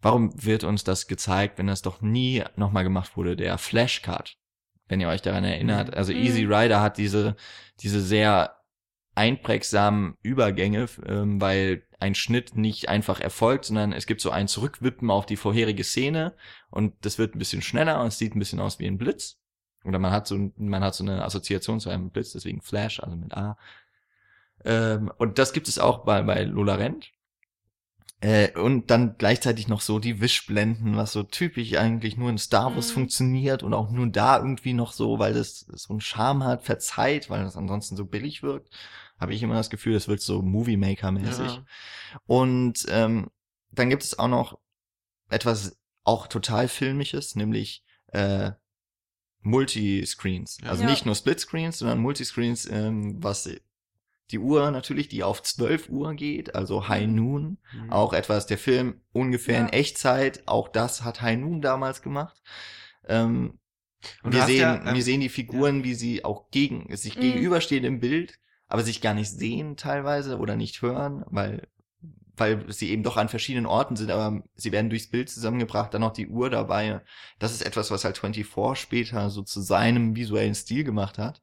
[0.00, 4.36] warum wird uns das gezeigt, wenn das doch nie nochmal gemacht wurde, der Flashcard,
[4.88, 5.96] wenn ihr euch daran erinnert.
[5.96, 6.18] Also Mhm.
[6.18, 7.36] Easy Rider hat diese,
[7.80, 8.56] diese sehr
[9.14, 15.10] einprägsamen Übergänge, ähm, weil ein Schnitt nicht einfach erfolgt, sondern es gibt so ein Zurückwippen
[15.10, 16.34] auf die vorherige Szene
[16.70, 19.38] und das wird ein bisschen schneller und es sieht ein bisschen aus wie ein Blitz.
[19.86, 23.16] Oder man hat so, man hat so eine Assoziation zu einem Blitz, deswegen Flash, also
[23.16, 23.56] mit A.
[24.64, 27.12] Ähm, und das gibt es auch bei, bei Lola Rent.
[28.20, 32.74] Äh, und dann gleichzeitig noch so die Wischblenden, was so typisch eigentlich nur in Star
[32.74, 32.94] Wars Mhm.
[32.94, 37.28] funktioniert und auch nur da irgendwie noch so, weil das so einen Charme hat, verzeiht,
[37.28, 38.70] weil das ansonsten so billig wirkt,
[39.20, 41.46] habe ich immer das Gefühl, es wird so Movie Maker mäßig.
[41.56, 41.64] Ja.
[42.26, 43.30] Und ähm,
[43.70, 44.58] dann gibt es auch noch
[45.28, 48.52] etwas auch total filmisches, nämlich äh,
[49.46, 50.58] Multiscreens.
[50.62, 50.70] Ja.
[50.70, 50.90] Also Ja.
[50.90, 53.48] nicht nur Splitscreens, sondern Multiscreens, ähm, was
[54.32, 57.58] die Uhr natürlich, die auf 12 Uhr geht, also High Noon.
[57.72, 57.90] Mhm.
[57.92, 59.72] Auch etwas, der Film ungefähr in Ja.
[59.72, 62.42] Echtzeit, auch das hat High Noon damals gemacht.
[63.06, 63.58] Ähm,
[64.22, 67.20] Und wir sehen, ja, ähm, wir sehen die Figuren, wie sie auch gegen, sich Mhm.
[67.20, 68.38] gegenüberstehen im Bild,
[68.68, 71.66] aber sich gar nicht sehen teilweise oder nicht hören, weil,
[72.36, 76.00] weil sie eben doch an verschiedenen Orten sind, aber sie werden durchs Bild zusammengebracht, dann
[76.02, 77.00] noch die Uhr dabei.
[77.38, 81.40] Das ist etwas, was halt 24 später so zu seinem visuellen Stil gemacht hat.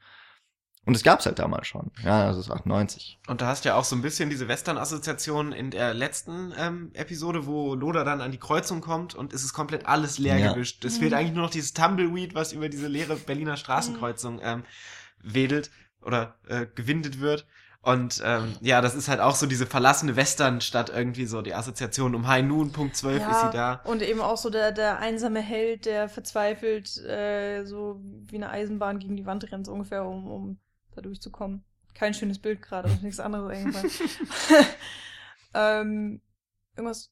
[0.85, 1.91] Und es gab's halt damals schon.
[2.03, 3.17] Ja, also es ist 98.
[3.27, 7.45] Und du hast ja auch so ein bisschen diese Western-Assoziation in der letzten ähm, Episode,
[7.45, 10.51] wo Loda dann an die Kreuzung kommt und es ist komplett alles leer Ja.
[10.51, 10.83] gewischt.
[10.83, 10.99] Es Mhm.
[10.99, 14.63] fehlt eigentlich nur noch dieses Tumbleweed, was über diese leere Berliner Straßenkreuzung ähm,
[15.21, 15.71] wedelt
[16.01, 17.47] oder äh, gewindet wird.
[17.83, 22.15] Und ähm, ja, das ist halt auch so diese verlassene Westernstadt irgendwie so, die Assoziation
[22.15, 23.81] um High Noon, Punkt 12 ist sie da.
[23.83, 28.99] Und eben auch so der, der einsame Held, der verzweifelt äh, so wie eine Eisenbahn
[28.99, 30.59] gegen die Wand rennt, so ungefähr, um, um
[30.95, 31.65] da durchzukommen.
[31.93, 33.91] kein schönes Bild gerade und nichts anderes eingefallen.
[35.53, 36.21] ähm,
[36.77, 37.11] irgendwas.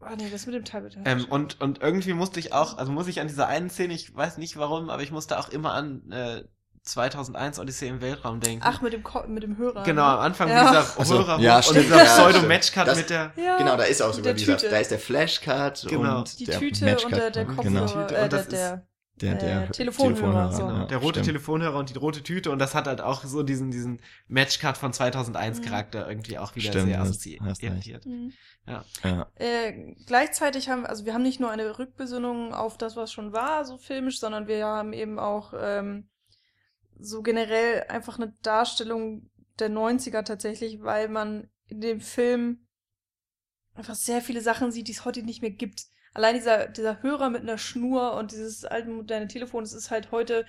[0.00, 0.98] Ah nee, das mit dem Tablet.
[1.04, 4.12] Ähm, und, und irgendwie musste ich auch, also muss ich an dieser einen Szene, ich
[4.12, 6.42] weiß nicht warum, aber ich musste auch immer an äh,
[6.86, 8.62] 2001 Odyssee im Weltraum denken.
[8.64, 9.82] Ach, mit dem, Ko mit dem Hörer.
[9.82, 10.62] Genau, am Anfang Ja.
[10.64, 13.32] mit dieser so, Hörer ja, und dieser Ja, Pseudo-Matchcard Das- mit der.
[13.36, 13.58] Ja.
[13.58, 16.18] Genau, da ist auch sogar dieser, da ist der Flashcard Genau.
[16.18, 17.56] und Die der Tüte und der, der genau.
[17.56, 18.86] Kopfhörer, Tüte äh, und der, der,
[19.18, 20.62] Der, der äh, Telefonhörer, so.
[20.68, 21.26] ja, der rote stimmt.
[21.26, 24.92] Telefonhörer und die rote Tüte und das hat halt auch so diesen, diesen Matchcard von
[24.92, 25.64] 2001 Mhm.
[25.64, 28.04] Charakter irgendwie auch wieder Stimmt, sehr assoziiert.
[28.04, 28.32] Mhm.
[28.66, 29.26] Ja.
[29.36, 33.32] Äh, gleichzeitig haben wir, also wir haben nicht nur eine Rückbesinnung auf das, was schon
[33.32, 36.08] war, so filmisch, sondern wir haben eben auch ähm,
[36.98, 42.66] so generell einfach eine Darstellung der 90er tatsächlich, weil man in dem Film
[43.74, 45.86] einfach sehr viele Sachen sieht, die es heute nicht mehr gibt.
[46.14, 50.10] Allein dieser, dieser Hörer mit einer Schnur und dieses alte moderne Telefon, das ist halt
[50.10, 50.46] heute,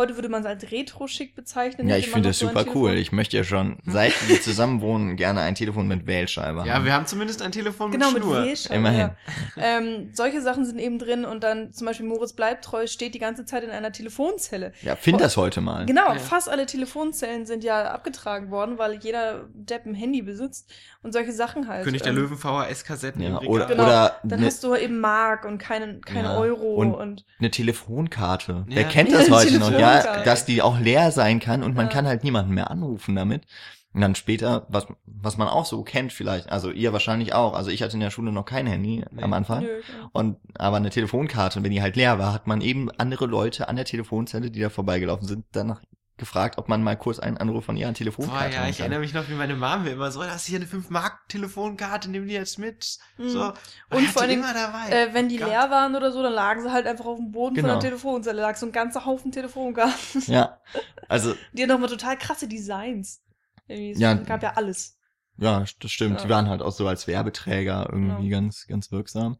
[0.00, 1.88] heute würde man es als retro-schick bezeichnen.
[1.88, 2.94] Ja, ich finde das so super cool.
[2.94, 6.84] Ich möchte ja schon, seit wir zusammen wohnen, gerne ein Telefon mit Wählscheibe Ja, haben.
[6.84, 8.44] wir haben zumindest ein Telefon mit Genau, mit Schnur.
[8.44, 8.74] Wählscheibe.
[8.74, 8.98] Immerhin.
[9.00, 9.14] Ja.
[9.56, 13.18] Ähm, solche Sachen sind eben drin und dann zum Beispiel Moritz bleibt treu steht die
[13.18, 14.72] ganze Zeit in einer Telefonzelle.
[14.82, 15.86] Ja, find das heute mal.
[15.86, 16.18] Genau, Ja.
[16.18, 20.70] fast alle Telefonzellen sind ja abgetragen worden, weil jeder Depp ein Handy besitzt
[21.02, 21.84] und solche Sachen halt.
[21.84, 23.84] König der Ähm, Löwen VHS-Kassetten Ja, oder, Genau.
[23.84, 27.50] oder Dann eine, hast du eben Mark und keine, keine Ja, Euro und- und, eine
[27.50, 28.64] Telefonkarte.
[28.68, 28.76] Ja.
[28.76, 29.70] Wer kennt Ja, das heute noch?
[29.72, 30.24] Ja, Telefonkarte.
[30.24, 31.92] dass die auch leer sein kann und man Ja.
[31.92, 33.44] kann halt niemanden mehr anrufen damit.
[33.92, 37.70] Und dann später, was, was man auch so kennt vielleicht, also ihr wahrscheinlich auch, also
[37.70, 39.22] ich hatte in der Schule noch kein Handy Nee.
[39.22, 39.64] am Anfang.
[39.64, 40.08] Nö, genau.
[40.12, 43.68] Und aber eine Telefonkarte, und wenn die halt leer war, hat man eben andere Leute
[43.68, 45.80] an der Telefonzelle, die da vorbeigelaufen sind, danach
[46.20, 49.00] gefragt, ob man mal kurz einen Anruf von ihrer Boah, Telefonkarte ja, machen ich erinnere
[49.00, 52.58] mich noch, wie meine mir immer so, das ist hier eine 5-Mark-Telefonkarte, nimm die jetzt
[52.58, 52.98] mit.
[53.18, 53.28] Mhm.
[53.30, 53.52] So.
[53.90, 54.88] Und vor dabei.
[54.90, 55.48] Äh, wenn die Gott.
[55.48, 57.74] leer waren oder so, dann lagen sie halt einfach auf dem Boden von Genau.
[57.80, 58.40] der Telefonzelle.
[58.40, 60.22] lag so ein ganzer Haufen Telefonkarten.
[60.26, 60.60] Ja,
[61.08, 63.22] also Die haben nochmal total krasse Designs.
[63.66, 64.14] Irgendwie, es Ja.
[64.14, 64.96] gab ja alles.
[65.38, 66.18] Ja, das stimmt.
[66.20, 66.24] Ja.
[66.26, 68.42] Die waren halt auch so als Werbeträger irgendwie Genau.
[68.42, 69.38] ganz, ganz wirksam.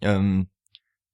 [0.00, 0.48] Ähm,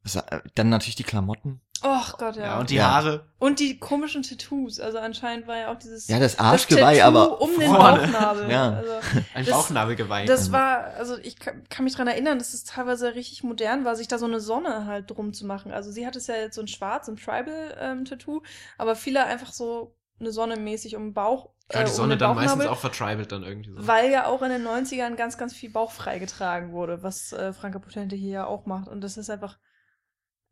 [0.04, 1.60] äh, dann natürlich die Klamotten.
[1.82, 2.42] Och Gott, ja.
[2.44, 2.90] ja, und die Ja.
[2.90, 3.26] Haare.
[3.38, 4.78] Und die komischen Tattoos.
[4.80, 7.98] Also anscheinend war ja auch dieses Ja, das Arschgeweih, Tattoo aber um den vorne.
[8.00, 8.50] Bauchnabel.
[8.50, 8.70] Ja.
[8.74, 8.92] Also,
[9.34, 10.26] Ein Das- Bauchnabelgeweih.
[10.26, 10.52] das Mhm.
[10.52, 14.08] war, also ich kann, kann mich dran erinnern, dass es teilweise richtig modern war, sich
[14.08, 15.72] da so eine Sonne halt drum zu machen.
[15.72, 18.42] Also sie hat es ja jetzt so ein schwarz, ein Tribal-Tattoo,
[18.78, 21.50] aber viele einfach so eine Sonne mäßig um den Bauch.
[21.72, 23.86] ja, die äh, Sonne den dann meistens auch vertribelt dann irgendwie so.
[23.86, 27.78] Weil ja auch in den 90ern ganz, ganz viel Bauch freigetragen wurde, was äh, Franka
[27.78, 28.88] Potente hier ja auch macht.
[28.88, 29.56] Und das ist einfach,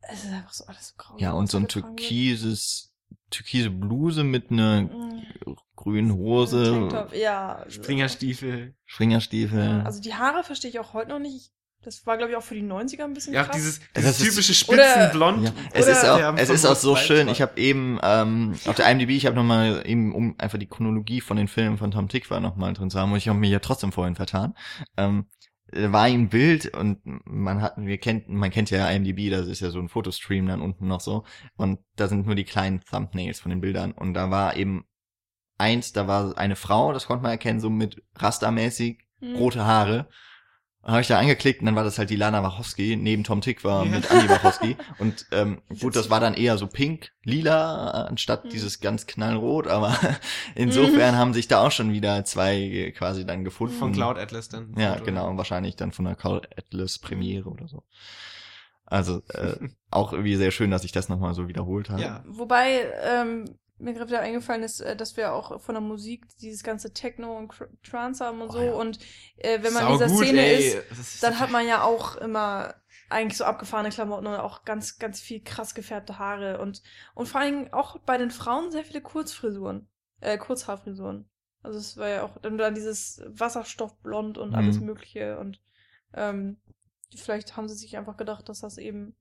[0.03, 1.17] es ist einfach so alles so grau.
[1.19, 2.93] ja, und so ein türkises,
[3.31, 5.25] türkise Bluse mit einer Mhm.
[5.77, 7.57] grünen Hose, Tanktop, ja.
[7.57, 8.75] also- Springerstiefel.
[8.87, 9.65] Springerstiefel.
[9.65, 11.53] Ja, also die Haare verstehe ich auch heute noch nicht.
[11.83, 13.55] Das war, glaube ich, auch für die 90er ein bisschen Ja, krass.
[13.55, 15.45] dieses, dieses ist- typische Oder- Spitzenblond.
[15.45, 17.29] Ja, es Oder- ist auch, es ist auch so schön.
[17.29, 21.21] Ich habe eben ähm, auf der IMDb, ich habe nochmal eben, um einfach die Chronologie
[21.21, 23.49] von den Filmen von Tom Tick war nochmal drin zu haben, und ich habe mir
[23.49, 24.55] ja trotzdem vorhin vertan.
[24.97, 25.38] Ähm, äh,
[25.73, 29.71] war ihm Bild und man hat, wir kennt, man kennt ja IMDb, das ist ja
[29.71, 31.25] so ein Fotostream dann unten noch so
[31.57, 34.85] und da sind nur die kleinen Thumbnails von den Bildern und da war eben
[35.59, 39.37] eins, da war eine Frau, das konnte man erkennen, so mit rastermäßig Hm.
[39.37, 40.09] rote Haare.
[40.85, 43.63] Habe ich da angeklickt und dann war das halt die Lana Wachowski neben Tom Tick
[43.63, 43.91] war Ja.
[43.91, 48.49] mit Annie Wachowski und ähm, gut, das war dann eher so pink, lila anstatt Mhm.
[48.51, 49.95] dieses ganz knallrot, aber
[50.55, 53.75] insofern haben sich da auch schon wieder zwei quasi dann gefunden.
[53.75, 54.73] Von Cloud Atlas dann.
[54.79, 55.05] Ja, Foto.
[55.05, 57.83] genau, wahrscheinlich dann von der Cloud Atlas Premiere oder so.
[58.87, 59.57] Also äh,
[59.91, 62.01] auch irgendwie sehr schön, dass ich das nochmal so wiederholt habe.
[62.01, 62.25] Ja.
[62.27, 63.45] Wobei ähm,
[63.79, 67.37] mir gerade wieder eingefallen ist, äh, dass wir auch von der Musik dieses ganze Techno
[67.37, 67.53] und
[67.83, 68.61] Trance haben und Oh so.
[68.63, 68.73] ja.
[68.73, 68.99] Und
[69.37, 70.83] äh, wenn man Sau in dieser gut, Szene ey.
[70.91, 72.75] ist, dann hat man ja auch immer
[73.11, 76.83] eigentlich so abgefahrene Klamotten und auch ganz, ganz viel krass gefärbte Haare und,
[77.15, 79.89] und vor allen Dingen auch bei den Frauen sehr viele Kurzfrisuren,
[80.21, 81.29] äh, Kurzhaarfrisuren.
[81.63, 84.87] Also es war ja auch dann, dann dieses Wasserstoffblond und alles Mhm.
[84.87, 85.61] Mögliche und
[86.15, 86.59] ähm,
[87.17, 89.17] vielleicht haben sie sich einfach gedacht, dass das eben,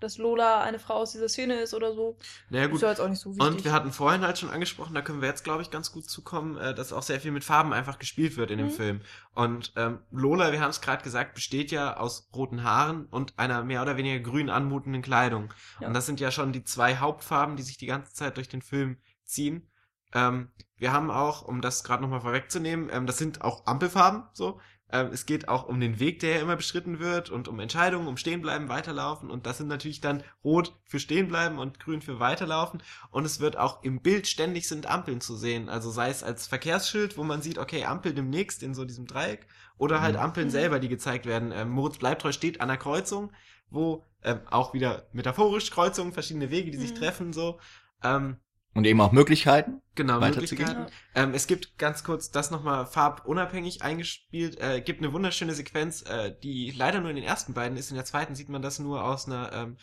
[0.00, 2.18] dass Lola eine Frau aus dieser Szene ist oder so.
[2.50, 2.82] Naja, Ist gut.
[2.82, 3.46] ja jetzt auch nicht so wichtig.
[3.46, 6.04] Und wir hatten vorhin halt schon angesprochen, da können wir jetzt, glaube ich, ganz gut
[6.10, 8.72] zukommen, äh, dass auch sehr viel mit Farben einfach gespielt wird in dem Mhm.
[8.72, 9.00] Film.
[9.34, 13.62] Und ähm, Lola, wir haben es gerade gesagt, besteht ja aus roten Haaren und einer
[13.64, 15.52] mehr oder weniger grün anmutenden Kleidung.
[15.80, 15.88] Ja.
[15.88, 18.62] Und das sind ja schon die zwei Hauptfarben, die sich die ganze Zeit durch den
[18.62, 19.70] Film ziehen.
[20.12, 24.60] Ähm, wir haben auch, um das gerade nochmal vorwegzunehmen, ähm, das sind auch Ampelfarben, so.
[24.90, 28.06] Ähm, es geht auch um den Weg, der ja immer beschritten wird und um Entscheidungen,
[28.06, 29.30] um Stehenbleiben, Weiterlaufen.
[29.30, 32.82] Und das sind natürlich dann rot für Stehenbleiben und grün für Weiterlaufen.
[33.10, 35.68] Und es wird auch im Bild ständig sind Ampeln zu sehen.
[35.70, 39.46] Also sei es als Verkehrsschild, wo man sieht, okay, Ampel demnächst in so diesem Dreieck.
[39.78, 40.20] Oder halt Mhm.
[40.20, 41.50] Ampeln selber, die gezeigt werden.
[41.52, 43.32] Ähm, Moritz Bleibtreu steht an der Kreuzung,
[43.70, 46.96] wo ähm, auch wieder metaphorisch Kreuzungen, verschiedene Wege, die sich Mhm.
[46.96, 47.58] treffen, so.
[48.02, 48.36] Ähm,
[48.74, 49.80] Und eben auch Möglichkeiten.
[49.94, 50.66] Genau, weiterzugehen.
[50.68, 50.92] Möglichkeiten.
[51.14, 56.34] Ähm, es gibt ganz kurz das nochmal farbunabhängig eingespielt, äh, gibt eine wunderschöne Sequenz, äh,
[56.42, 57.90] die leider nur in den ersten beiden ist.
[57.90, 59.76] In der zweiten sieht man das nur aus einer ähm,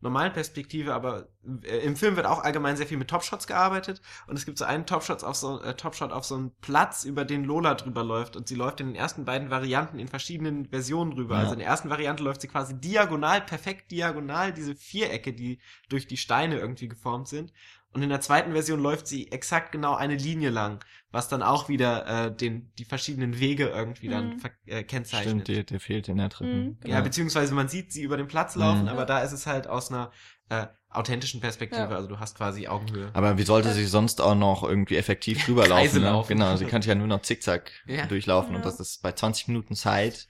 [0.00, 1.28] normalen Perspektive, aber
[1.62, 4.66] äh, im Film wird auch allgemein sehr viel mit Topshots gearbeitet und es gibt so
[4.66, 8.36] einen Topshot auf so äh, Topshot auf so einen Platz, über den Lola drüber läuft
[8.36, 11.36] und sie läuft in den ersten beiden Varianten in verschiedenen Versionen drüber.
[11.36, 11.40] Ja.
[11.42, 16.06] Also in der ersten Variante läuft sie quasi diagonal, perfekt diagonal, diese Vierecke, die durch
[16.06, 17.52] die Steine irgendwie geformt sind.
[17.96, 21.70] Und in der zweiten Version läuft sie exakt genau eine Linie lang, was dann auch
[21.70, 24.38] wieder äh, den die verschiedenen Wege irgendwie dann Mhm.
[24.40, 25.28] ver- äh, kennzeichnet.
[25.30, 26.58] Stimmt, der, der fehlt in der dritten.
[26.66, 26.94] Mhm, genau.
[26.94, 28.88] Ja, beziehungsweise man sieht sie über den Platz laufen, Mhm.
[28.88, 30.10] aber da ist es halt aus einer
[30.50, 31.88] äh, authentischen Perspektive, Ja.
[31.96, 33.10] also du hast quasi Augenhöhe.
[33.14, 35.80] Aber wie sollte sie sonst auch noch irgendwie effektiv drüber laufen?
[35.84, 36.24] Kreise Ne?
[36.28, 38.04] Genau, sie könnte ja nur noch zickzack Ja.
[38.06, 38.56] durchlaufen Ja.
[38.58, 40.28] und das ist bei 20 Minuten Zeit.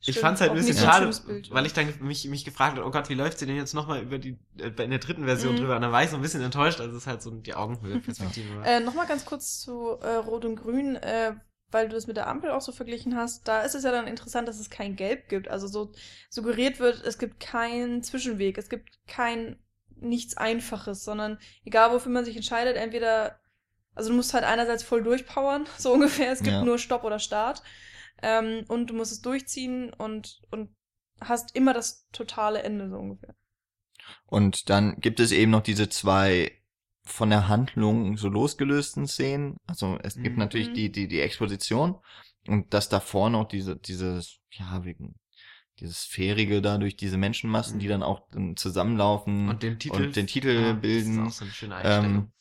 [0.00, 1.10] Ich Stimmt, fand's halt ein bisschen schade,
[1.50, 4.02] weil ich dann mich, mich gefragt habe, oh Gott, wie läuft sie denn jetzt nochmal
[4.02, 5.58] über die, äh, in der dritten Version Mhm.
[5.58, 5.76] drüber?
[5.76, 8.56] Und dann war ich so ein bisschen enttäuscht, also es ist halt so die Augenhöhe-Perspektive.
[8.56, 8.66] war.
[8.66, 11.34] Äh, Nochmal ganz kurz zu äh, Rot und Grün, äh,
[11.70, 13.48] weil du das mit der Ampel auch so verglichen hast.
[13.48, 15.48] Da ist es ja dann interessant, dass es kein Gelb gibt.
[15.48, 15.92] Also so
[16.30, 19.58] suggeriert wird, es gibt keinen Zwischenweg, es gibt kein
[19.96, 23.40] nichts Einfaches, sondern egal wofür man sich entscheidet, entweder,
[23.94, 26.30] also du musst halt einerseits voll durchpowern, so ungefähr.
[26.32, 26.62] Es gibt Ja.
[26.62, 27.62] nur Stopp oder Start.
[28.22, 30.74] Ähm, und du musst es durchziehen und, und
[31.20, 33.34] hast immer das totale Ende, so ungefähr.
[34.26, 36.52] Und dann gibt es eben noch diese zwei
[37.04, 39.56] von der Handlung so losgelösten Szenen.
[39.66, 40.38] Also es gibt Mhm.
[40.38, 41.96] natürlich die, die, die Exposition
[42.48, 45.14] und das davor noch diese, dieses, ja, wegen,
[45.80, 47.80] dieses Fährige da durch diese Menschenmassen, Mhm.
[47.80, 51.24] die dann auch dann zusammenlaufen Und den Titel, und den Titel Ah, bilden.
[51.24, 52.16] Das ist auch so eine schöne Einstellung.
[52.16, 52.32] ähm,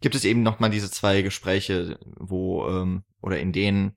[0.00, 3.96] gibt es eben noch mal diese zwei Gespräche, wo ähm, oder in denen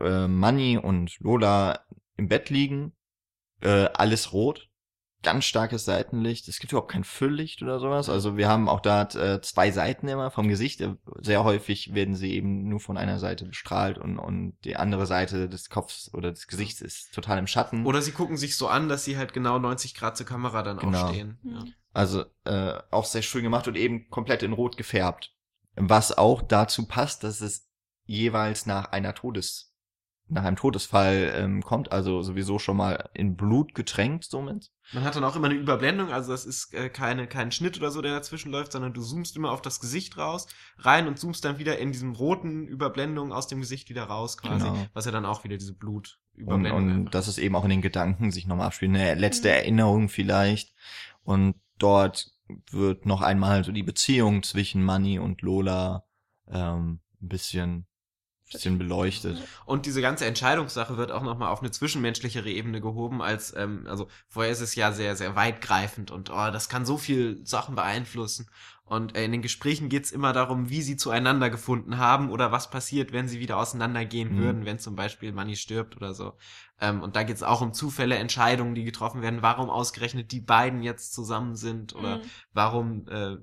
[0.00, 1.80] äh, Manny und Lola
[2.16, 2.92] im Bett liegen,
[3.60, 4.68] äh, alles rot,
[5.22, 6.48] ganz starkes Seitenlicht.
[6.48, 8.10] Es gibt überhaupt kein Fülllicht oder sowas.
[8.10, 10.82] Also wir haben auch da äh, zwei Seiten immer vom Gesicht.
[10.82, 15.06] Äh, Sehr häufig werden sie eben nur von einer Seite bestrahlt und und die andere
[15.06, 17.86] Seite des Kopfs oder des Gesichts ist total im Schatten.
[17.86, 20.78] Oder sie gucken sich so an, dass sie halt genau 90 Grad zur Kamera dann
[20.78, 21.04] Genau.
[21.04, 21.38] aufstehen.
[21.42, 21.60] Ja.
[21.60, 21.72] Mhm.
[21.94, 25.32] Also äh, auch sehr schön gemacht und eben komplett in Rot gefärbt.
[25.76, 27.68] Was auch dazu passt, dass es
[28.04, 29.73] jeweils nach einer Todes,
[30.28, 34.70] nach einem Todesfall ähm, kommt, also sowieso schon mal in Blut getränkt somit.
[34.92, 37.90] Man hat dann auch immer eine Überblendung, also das ist äh, keine, kein Schnitt oder
[37.90, 40.46] so, der dazwischen läuft, sondern du zoomst immer auf das Gesicht raus,
[40.78, 44.64] rein und zoomst dann wieder in diesem roten Überblendung aus dem Gesicht wieder raus quasi,
[44.66, 44.86] Genau.
[44.94, 47.70] was ja dann auch wieder diese Und, Blutüberblendung und einfach das ist eben auch in
[47.70, 49.54] den Gedanken sich nochmal abspielt, eine letzte Mhm.
[49.54, 50.72] Erinnerung vielleicht.
[51.22, 52.30] Und dort
[52.70, 56.04] wird noch einmal so die Beziehung zwischen Manny und Lola
[56.48, 57.86] ähm, ein bisschen,
[58.54, 59.38] bisschen beleuchtet.
[59.66, 64.08] Und diese ganze Entscheidungssache wird auch nochmal auf eine zwischenmenschlichere Ebene gehoben, als, ähm, also
[64.28, 68.48] vorher ist es ja sehr, sehr weitgreifend und oh, das kann so viel Sachen beeinflussen.
[68.86, 72.68] Und äh, in den Gesprächen geht's immer darum, wie sie zueinander gefunden haben oder was
[72.68, 74.36] passiert, wenn sie wieder auseinandergehen Mhm.
[74.36, 76.34] würden, wenn zum Beispiel Manny stirbt oder so.
[76.80, 80.82] Ähm, und da geht's auch um Zufälle, Entscheidungen, die getroffen werden, warum ausgerechnet die beiden
[80.82, 82.20] jetzt zusammen sind oder Mhm.
[82.52, 83.36] warum äh,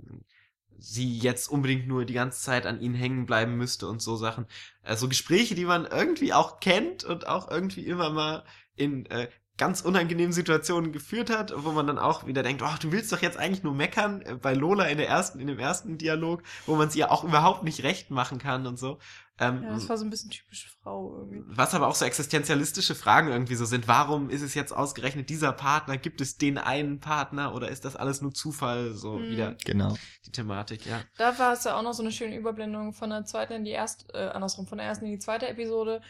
[0.81, 4.47] sie jetzt unbedingt nur die ganze Zeit an ihnen hängen bleiben müsste und so Sachen.
[4.81, 8.43] Also Gespräche, die man irgendwie auch kennt und auch irgendwie immer mal
[8.75, 9.29] in äh,
[9.61, 13.21] ganz unangenehmen Situationen geführt hat, wo man dann auch wieder denkt, oh, du willst doch
[13.21, 16.75] jetzt eigentlich nur meckern, äh, bei Lola in der ersten, in dem ersten Dialog, wo
[16.75, 18.97] man sie ja auch überhaupt nicht recht machen kann und so.
[19.37, 21.43] Ähm, Ja, das war so ein bisschen typisch Frau irgendwie.
[21.45, 23.87] was aber auch so existenzialistische Fragen irgendwie so sind.
[23.87, 25.95] Warum ist es jetzt ausgerechnet dieser Partner?
[25.97, 28.93] Gibt es den einen Partner oder ist das alles nur Zufall?
[28.93, 29.29] So Mhm.
[29.29, 29.95] wieder Genau.
[30.25, 31.01] die Thematik, ja.
[31.19, 33.71] Da war es ja auch noch so eine schöne Überblendung von der zweiten in die
[33.71, 36.01] erste, äh, andersrum, von der ersten in die zweite Episode,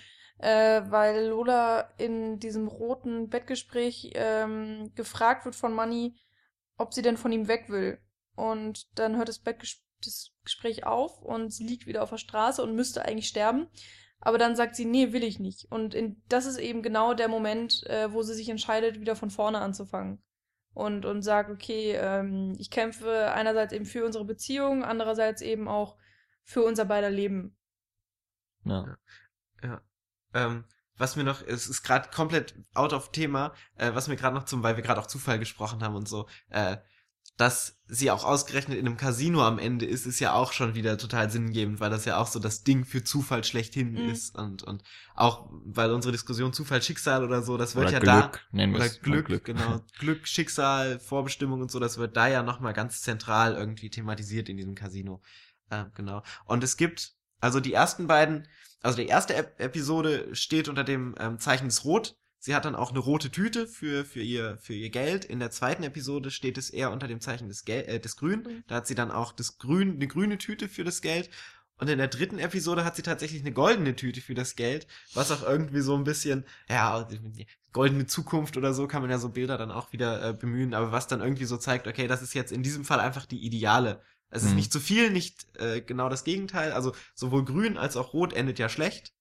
[0.42, 6.20] äh, weil Lola in diesem roten Bettgespräch ähm, gefragt wird von Manny,
[6.78, 8.00] ob sie denn von ihm weg will.
[8.36, 12.62] Und dann hört das Bettgespräch das Gespräch auf und sie liegt wieder auf der Straße
[12.62, 13.68] und müsste eigentlich sterben.
[14.20, 15.72] Aber dann sagt sie, nee, will ich nicht.
[15.72, 19.32] Und in, das ist eben genau der Moment, äh, wo sie sich entscheidet, wieder von
[19.32, 20.22] vorne anzufangen.
[20.74, 25.98] Und, und sagt, okay, ähm, ich kämpfe einerseits eben für unsere Beziehung, andererseits eben auch
[26.44, 27.58] für unser beider Leben.
[28.64, 28.96] Ja.
[30.34, 30.64] Ähm,
[30.98, 34.46] was mir noch, es ist gerade komplett out of Thema, äh, was mir gerade noch
[34.46, 36.78] zum, weil wir gerade auch Zufall gesprochen haben und so, äh,
[37.38, 40.98] dass sie auch ausgerechnet in einem Casino am Ende ist, ist ja auch schon wieder
[40.98, 44.10] total sinngebend, weil das ja auch so das Ding für Zufall schlechthin Mhm.
[44.10, 44.84] ist und, und
[45.16, 48.74] auch, weil unsere Diskussion Zufall, Schicksal oder so, das wird Oder ja Glück, da, nennen
[48.74, 52.74] wir oder mal Glück, genau, Glück, Schicksal, Vorbestimmung und so, das wird da ja nochmal
[52.74, 55.22] ganz zentral irgendwie thematisiert in diesem Casino.
[55.70, 56.22] Äh, genau.
[56.46, 58.48] Und es gibt, also die ersten beiden,
[58.82, 62.76] also die erste Ep Episode steht unter dem ähm, Zeichen des Rot, Sie hat dann
[62.76, 65.26] auch eine rote Tüte für, für, ihr, für ihr Geld.
[65.26, 68.42] In der zweiten Episode steht es eher unter dem Zeichen des, Gel äh, des Grün.
[68.42, 68.64] Mhm.
[68.66, 71.30] Da hat sie dann auch das Grün, eine grüne Tüte für das Geld.
[71.78, 75.32] Und in der dritten Episode hat sie tatsächlich eine goldene Tüte für das Geld, was
[75.32, 77.08] auch irgendwie so ein bisschen, ja,
[77.74, 80.92] goldene Zukunft oder so kann man ja so Bilder dann auch wieder äh, bemühen, aber
[80.92, 84.02] was dann irgendwie so zeigt, okay, das ist jetzt in diesem Fall einfach die Ideale.
[84.32, 84.56] Es ist Mhm.
[84.58, 86.72] nicht zu viel, nicht äh, genau das Gegenteil.
[86.72, 89.14] Also sowohl grün als auch rot endet ja schlecht.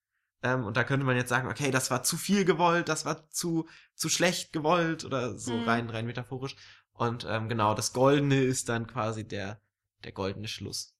[0.42, 3.28] Ähm, und da könnte man jetzt sagen, okay, das war zu viel gewollt, das war
[3.28, 5.64] zu, zu schlecht gewollt oder so Mhm.
[5.68, 6.56] rein, rein metaphorisch.
[6.92, 9.60] Und ähm, genau, das Goldene ist dann quasi der,
[10.04, 10.94] der goldene Schluss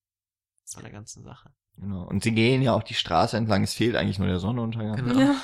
[0.67, 1.51] von der ganzen Sache.
[1.77, 2.03] Genau.
[2.07, 4.97] Und sie gehen ja auch die Straße entlang, es fehlt eigentlich nur der Sonnenuntergang.
[4.97, 5.21] Genau.
[5.21, 5.35] Ja.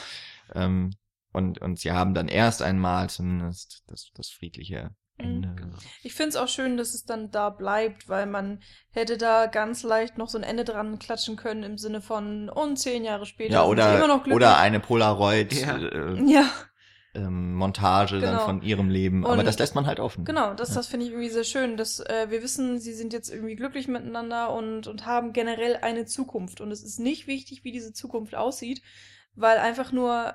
[0.54, 0.94] Ähm,
[1.32, 5.52] und, und sie haben dann erst einmal zumindest das, das friedliche Ende.
[5.56, 5.76] Genau.
[6.02, 8.60] Ich finde es auch schön, dass es dann da bleibt, weil man
[8.90, 12.76] hätte da ganz leicht noch so ein Ende dran klatschen können im Sinne von und
[12.78, 14.34] zehn Jahre später Ja, oder, glücklich.
[14.34, 15.76] oder eine Polaroid Ja.
[15.78, 16.44] äh, ja,
[17.14, 18.44] ähm, Montage dann Genau.
[18.44, 19.24] von ihrem Leben.
[19.24, 20.24] Aber Und- das lässt man halt offen.
[20.26, 20.52] genau.
[20.52, 20.74] Das, Ja.
[20.76, 23.88] das finde ich irgendwie sehr schön, dass äh, wir wissen, sie sind jetzt irgendwie glücklich
[23.88, 26.60] miteinander und, und haben generell eine Zukunft.
[26.60, 28.82] Und es ist nicht wichtig, wie diese Zukunft aussieht,
[29.34, 30.34] weil einfach nur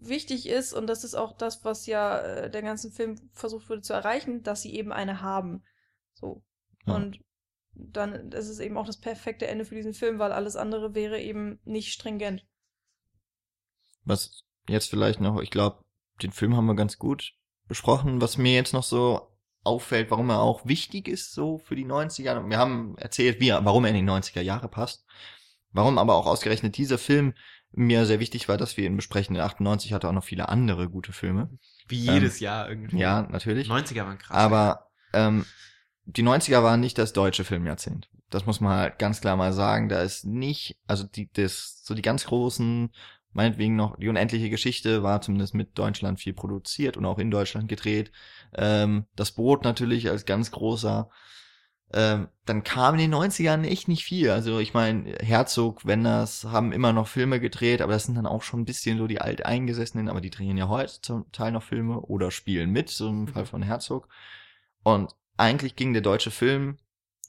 [0.00, 3.82] wichtig ist, und das ist auch das, was ja äh, der ganzen Film versucht wurde
[3.82, 5.62] zu erreichen, dass sie eben eine haben.
[6.14, 6.42] So.
[6.86, 6.94] Ja.
[6.94, 7.20] Und
[7.74, 11.20] dann ist es eben auch das perfekte Ende für diesen Film, weil alles andere wäre
[11.20, 12.46] eben nicht stringent.
[14.04, 15.84] Was jetzt vielleicht noch, ich glaube,
[16.22, 17.34] den Film haben wir ganz gut
[17.68, 18.20] besprochen.
[18.20, 19.30] Was mir jetzt noch so
[19.62, 22.48] auffällt, warum er auch wichtig ist, so für die 90er.
[22.48, 25.04] Wir haben erzählt, wie, warum er in die 90er Jahre passt.
[25.72, 27.34] Warum aber auch ausgerechnet dieser Film
[27.72, 29.36] mir sehr wichtig war, dass wir ihn besprechen.
[29.36, 31.50] In 98 hatte er auch noch viele andere gute Filme.
[31.88, 32.98] Wie Ähm, jedes Jahr irgendwie.
[32.98, 33.68] Ja, natürlich.
[33.68, 34.36] 90er waren krass.
[34.36, 35.44] Aber ähm,
[36.04, 38.08] die 90er waren nicht das deutsche Filmjahrzehnt.
[38.30, 39.88] Das muss man halt ganz klar mal sagen.
[39.88, 42.90] Da ist nicht, also die, das, so die ganz großen,
[43.32, 47.68] meinetwegen noch, die unendliche Geschichte war zumindest mit Deutschland viel produziert und auch in Deutschland
[47.68, 48.10] gedreht.
[48.54, 51.10] Ähm, das Boot natürlich als ganz großer.
[51.92, 54.30] Ähm, dann kam in den 90ern echt nicht viel.
[54.30, 58.42] Also ich meine, Herzog, Wenders haben immer noch Filme gedreht, aber das sind dann auch
[58.42, 62.00] schon ein bisschen so die alteingesessenen, aber die drehen ja heute zum Teil noch Filme
[62.00, 64.08] oder spielen mit, so im Fall von Herzog.
[64.84, 66.78] Und eigentlich ging der deutsche Film,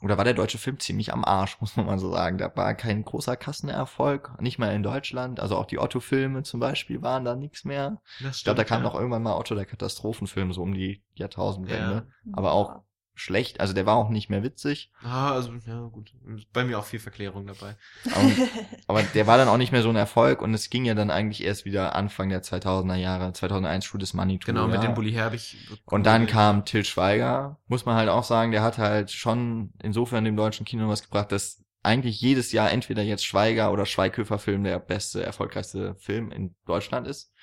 [0.03, 2.37] oder war der deutsche Film ziemlich am Arsch, muss man mal so sagen.
[2.37, 5.39] Da war kein großer Kassenerfolg, nicht mal in Deutschland.
[5.39, 8.01] Also auch die Otto-Filme zum Beispiel waren da nichts mehr.
[8.21, 8.89] das Ich glaube, da stimmt, kam ja.
[8.89, 12.07] noch irgendwann mal Otto der Katastrophenfilm, so um die Jahrtausendwende.
[12.25, 12.33] Ja.
[12.33, 12.81] Aber auch
[13.13, 14.91] schlecht, also der war auch nicht mehr witzig.
[15.03, 16.13] Ah, also, ja, gut.
[16.53, 17.75] Bei mir auch viel Verklärung dabei.
[18.05, 18.31] Aber,
[18.87, 21.11] aber der war dann auch nicht mehr so ein Erfolg und es ging ja dann
[21.11, 24.39] eigentlich erst wieder Anfang der 2000er Jahre, 2001 Schuh des Money.
[24.39, 24.81] Genau, mit ja.
[24.81, 25.57] dem Bully Herbig.
[25.85, 30.23] Und dann kam Till Schweiger, muss man halt auch sagen, der hat halt schon insofern
[30.25, 34.63] dem deutschen Kino was gebracht, dass eigentlich jedes Jahr entweder jetzt Schweiger oder Schweighöfer Film
[34.63, 37.33] der beste, erfolgreichste Film in Deutschland ist.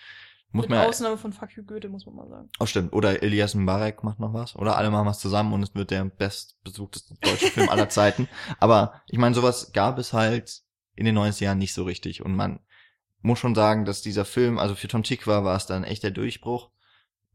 [0.50, 2.48] Muss Mit man Ausnahme von Fuck You Goethe, muss man mal sagen.
[2.58, 5.74] oh stimmt, oder Elias Mbarek macht noch was, oder alle machen was zusammen und es
[5.74, 8.28] wird der bestbesuchteste deutsche Film aller Zeiten.
[8.58, 10.62] Aber ich meine, sowas gab es halt
[10.94, 12.60] in den 90er Jahren nicht so richtig und man
[13.20, 16.12] muss schon sagen, dass dieser Film, also für Tom Tikva war es dann echt der
[16.12, 16.70] Durchbruch.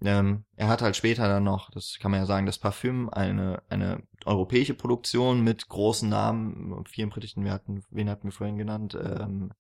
[0.03, 3.61] Ähm, er hat halt später dann noch, das kann man ja sagen, das Parfüm, eine,
[3.69, 8.95] eine europäische Produktion mit großen Namen, vielen britischen, wir hatten, wen hatten wir vorhin genannt?
[9.01, 9.51] Ähm,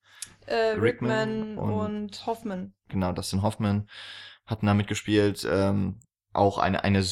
[0.45, 2.73] Äh, Rickman Rickman und- und, Hoffman.
[2.89, 3.87] genau, Dustin Hoffman
[4.45, 5.47] hatten da mitgespielt.
[5.49, 5.99] Ähm,
[6.33, 7.05] auch eine, eine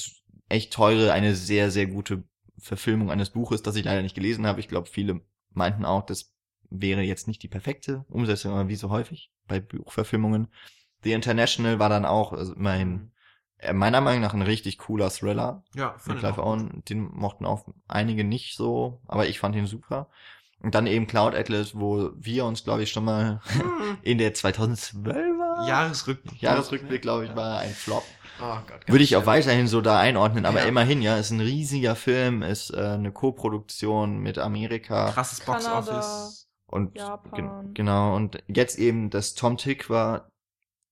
[0.49, 2.23] echt teure, eine sehr, sehr gute
[2.57, 4.59] Verfilmung eines Buches, das ich leider nicht gelesen habe.
[4.59, 5.21] Ich glaube, viele
[5.53, 6.33] meinten auch, das
[6.69, 10.47] wäre jetzt nicht die perfekte Umsetzung, aber wie so häufig bei Buchverfilmungen.
[11.03, 13.20] The International war dann auch, also immerhin, äh,
[13.73, 15.63] meiner Meinung nach ein richtig cooler Thriller.
[15.75, 16.43] Ja, ich Clive.
[16.43, 20.07] Owen, den mochten auch einige nicht so, aber ich fand ihn super.
[20.63, 23.97] Und dann eben Cloud Atlas, wo wir uns, glaube ich, schon mal Hm.
[24.03, 26.41] in der 2012er Jahresrückblick.
[26.41, 28.03] Jahresrückblick, glaube ich, war ein Flop.
[28.41, 28.87] Oh Gott.
[28.87, 30.65] Würde ich auch weiterhin so da einordnen, aber Ja.
[30.65, 35.41] immerhin, ja, ist ein riesiger Film, ist äh, eine Co-Produktion mit Amerika Krasses.
[35.41, 36.47] Boxoffice.
[36.67, 37.31] und Japan.
[37.35, 40.29] gen- genau und jetzt eben, dass Tom Tick war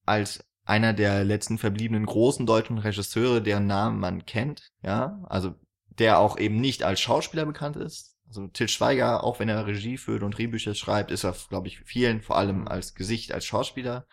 [0.05, 5.55] als einer der letzten verbliebenen großen deutschen Regisseure, deren Namen man kennt, ja, also
[5.87, 8.15] der auch eben nicht als Schauspieler bekannt ist.
[8.27, 11.79] Also Til Schweiger, auch wenn er Regie führt und Drehbücher schreibt, ist er, glaube ich,
[11.79, 14.05] vielen vor allem als Gesicht, als Schauspieler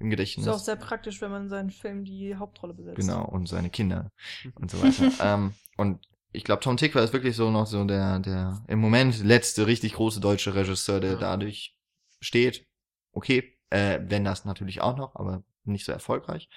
[0.00, 0.46] im Gedächtnis.
[0.46, 2.96] Ist auch sehr praktisch, wenn man in seinen Film die Hauptrolle besetzt.
[2.96, 4.10] Genau, und seine Kinder
[4.56, 5.12] und so weiter.
[5.22, 6.00] ähm, und
[6.32, 9.66] ich glaube, Tom Tick war ist wirklich so noch so der, der im Moment letzte
[9.68, 11.18] richtig große deutsche Regisseur, der Ja.
[11.18, 11.76] dadurch
[12.20, 12.66] steht.
[13.12, 16.48] Okay, äh, wenn das natürlich auch noch, aber nicht so erfolgreich.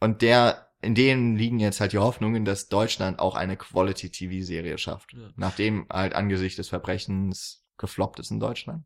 [0.00, 5.12] Und der, in denen liegen jetzt halt die Hoffnungen, dass Deutschland auch eine Quality-TV-Serie schafft.
[5.12, 5.30] Ja.
[5.36, 8.84] Nachdem halt angesichts des Verbrechens gefloppt ist in Deutschland.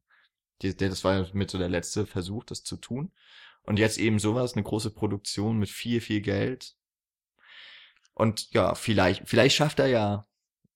[0.62, 3.12] Die, das war mit so der letzte Versuch, das zu tun.
[3.62, 6.74] Und jetzt eben sowas, eine große Produktion mit viel, viel Geld.
[8.14, 10.26] Und ja, vielleicht, vielleicht schafft er ja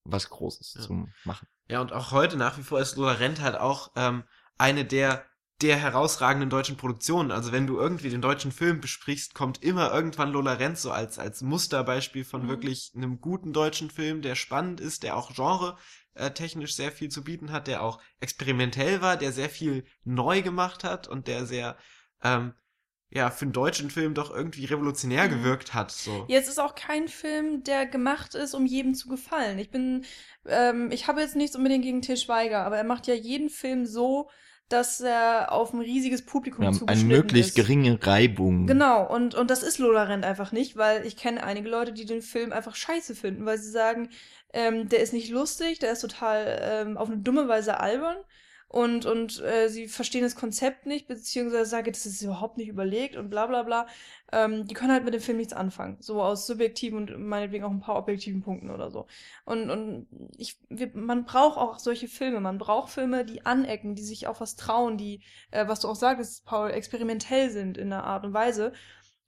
[0.05, 0.80] was Großes Ja.
[0.82, 1.47] zu machen.
[1.68, 4.24] Ja, und auch heute nach wie vor ist Lola Rent halt auch ähm,
[4.57, 5.24] eine der
[5.61, 7.33] der herausragenden deutschen Produktionen.
[7.33, 11.19] Also wenn du irgendwie den deutschen Film besprichst, kommt immer irgendwann Lola Rent so als,
[11.19, 12.49] als Musterbeispiel von Mhm.
[12.49, 15.77] wirklich einem guten deutschen Film, der spannend ist, der auch genre
[16.15, 20.43] äh, technisch sehr viel zu bieten hat, der auch experimentell war, der sehr viel neu
[20.43, 21.77] gemacht hat und der sehr
[22.23, 22.55] ähm,
[23.11, 25.31] ja für einen deutschen Film doch irgendwie revolutionär Mhm.
[25.31, 25.91] gewirkt hat.
[25.91, 26.25] So.
[26.29, 29.59] Jetzt ist auch kein Film, der gemacht ist, um jedem zu gefallen.
[29.59, 30.05] Ich bin,
[30.47, 33.87] ähm, ich habe jetzt nichts unbedingt gegen Til Schweiger, aber er macht ja jeden Film
[33.87, 34.29] so,
[34.69, 37.55] dass er auf ein riesiges Publikum Wir haben eine zugeschnitten möglichst ist.
[37.57, 38.66] geringe Reibung.
[38.66, 42.05] Genau, und, und das ist Lola Rent einfach nicht, weil ich kenne einige Leute, die
[42.05, 44.11] den Film einfach scheiße finden, weil sie sagen,
[44.53, 48.16] ähm, der ist nicht lustig, der ist total ähm, auf eine dumme Weise albern
[48.71, 53.16] und, und äh, sie verstehen das Konzept nicht, beziehungsweise sagen, das ist überhaupt nicht überlegt
[53.16, 53.87] und bla bla bla.
[54.31, 55.97] Ähm, die können halt mit dem Film nichts anfangen.
[56.01, 59.07] So aus subjektiven und meinetwegen auch ein paar objektiven Punkten oder so.
[59.47, 60.07] Und, und
[60.37, 62.41] ich, wir, man braucht auch solche Filme.
[62.41, 65.97] Man braucht Filme, die anecken, die sich auch was trauen, die, äh, was du auch
[65.97, 68.73] sagst, Paul, experimentell sind in einer Art und Weise.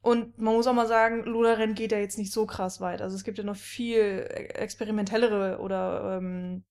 [0.02, 3.02] Und man muss auch mal sagen, Lola Rent geht ja jetzt nicht so krass weit.
[3.02, 6.64] Also es gibt ja noch viel e- experimentellere oder ähm,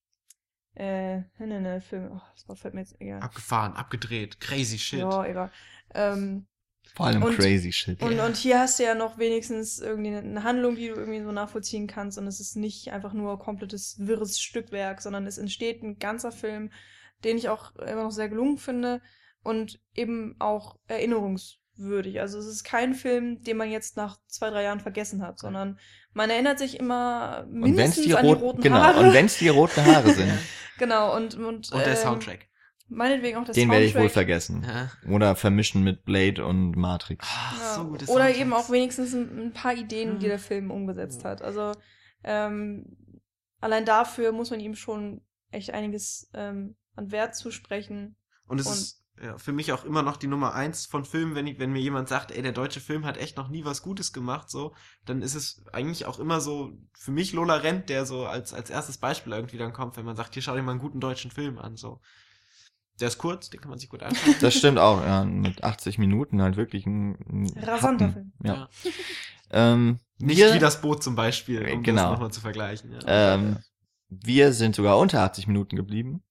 [0.80, 2.12] äh, ne, ne, Filme.
[2.14, 3.22] Oh, das Wort fällt mir jetzt egal.
[3.22, 5.00] Abgefahren, abgedreht, crazy shit.
[5.00, 5.52] Ja, egal.
[5.94, 6.48] Ähm,
[6.96, 8.02] Vor allem Und- crazy shit.
[8.02, 8.26] und, Ja.
[8.26, 11.86] und hier hast du ja noch wenigstens irgendwie eine, Handlung, die du irgendwie so nachvollziehen
[11.88, 12.18] kannst.
[12.18, 16.72] Und es ist nicht einfach nur komplettes wirres Stückwerk, sondern es entsteht ein ganzer Film,
[17.24, 19.02] den ich auch immer noch sehr gelungen finde
[19.44, 20.80] und eben auch
[21.80, 22.20] erinnerungswürdig.
[22.20, 25.80] Also es ist kein Film, den man jetzt nach zwei, drei Jahren vergessen hat, sondern
[26.14, 29.00] man erinnert sich immer mindestens die, an die rot roten genau, Haare.
[29.00, 30.32] und wenn's die roten Haare sind,
[30.78, 32.48] genau, und, und, Und der ähm, Soundtrack.
[32.92, 34.14] Meinetwegen auch der den werde ich wohl Soundtrack.
[34.14, 34.66] vergessen.
[34.68, 34.92] Ja.
[35.12, 37.28] Oder vermischen mit Blade und Matrix.
[37.30, 38.40] Ach, Ja, so gute Oder Soundtracks.
[38.40, 40.30] eben auch wenigstens ein, ein paar Ideen, die Mhm.
[40.30, 41.44] der Film umgesetzt hat.
[41.44, 41.74] Also
[42.24, 42.98] ähm,
[43.60, 45.22] allein dafür muss man ihm schon
[45.52, 48.16] echt einiges ähm, an Wert zusprechen.
[48.48, 51.36] Und es Und- ist ja, für mich auch immer noch die Nummer eins von Filmen,
[51.36, 53.82] wenn, ich, wenn mir jemand sagt, ey, der deutsche Film hat echt noch nie was
[53.82, 54.74] Gutes gemacht, so,
[55.06, 58.70] dann ist es eigentlich auch immer so, für mich Lola Rent, der so als, als
[58.70, 61.32] erstes Beispiel irgendwie dann kommt, wenn man sagt, hier schau dir mal einen guten deutschen
[61.32, 62.00] Film an, so.
[63.00, 64.36] Der ist kurz, den kann man sich gut anschauen.
[64.42, 68.14] Das stimmt auch, ja, mit 80 Minuten halt wirklich ein, ein Rasanter Happen.
[68.14, 68.32] Film.
[68.44, 68.70] Ja.
[69.52, 72.04] Ähm, Nicht wir, wie das Boot zum Beispiel, um Genau.
[72.04, 72.92] das nochmal zu vergleichen.
[72.92, 73.36] Ja.
[73.36, 73.58] ähm,
[74.10, 76.24] wir sind sogar unter 80 Minuten geblieben.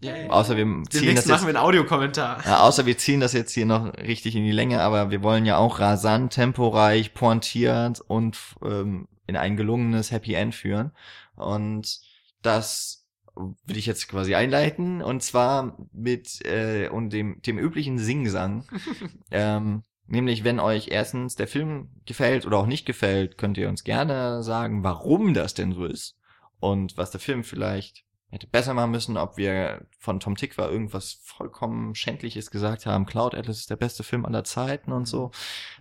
[0.00, 0.28] Ja.
[0.28, 2.44] Außer wir ziehen das jetzt, machen wir einen Audiokommentar.
[2.44, 5.44] ja, außer wir ziehen das jetzt hier noch richtig in die Länge, aber wir wollen
[5.44, 10.92] ja auch rasant, temporeich, pointiert und ähm, in ein gelungenes Happy End führen.
[11.34, 12.00] Und
[12.42, 18.64] das will ich jetzt quasi einleiten und zwar mit äh, und dem dem üblichen Singsang.
[19.30, 23.84] ähm, nämlich wenn euch erstens der Film gefällt oder auch nicht gefällt, könnt ihr uns
[23.84, 26.16] gerne sagen, warum das denn so ist
[26.60, 30.70] und was der Film vielleicht hätte besser machen müssen, ob wir von Tom Tick war
[30.70, 35.30] irgendwas vollkommen Schändliches gesagt haben, Cloud Atlas ist der beste Film aller Zeiten und so,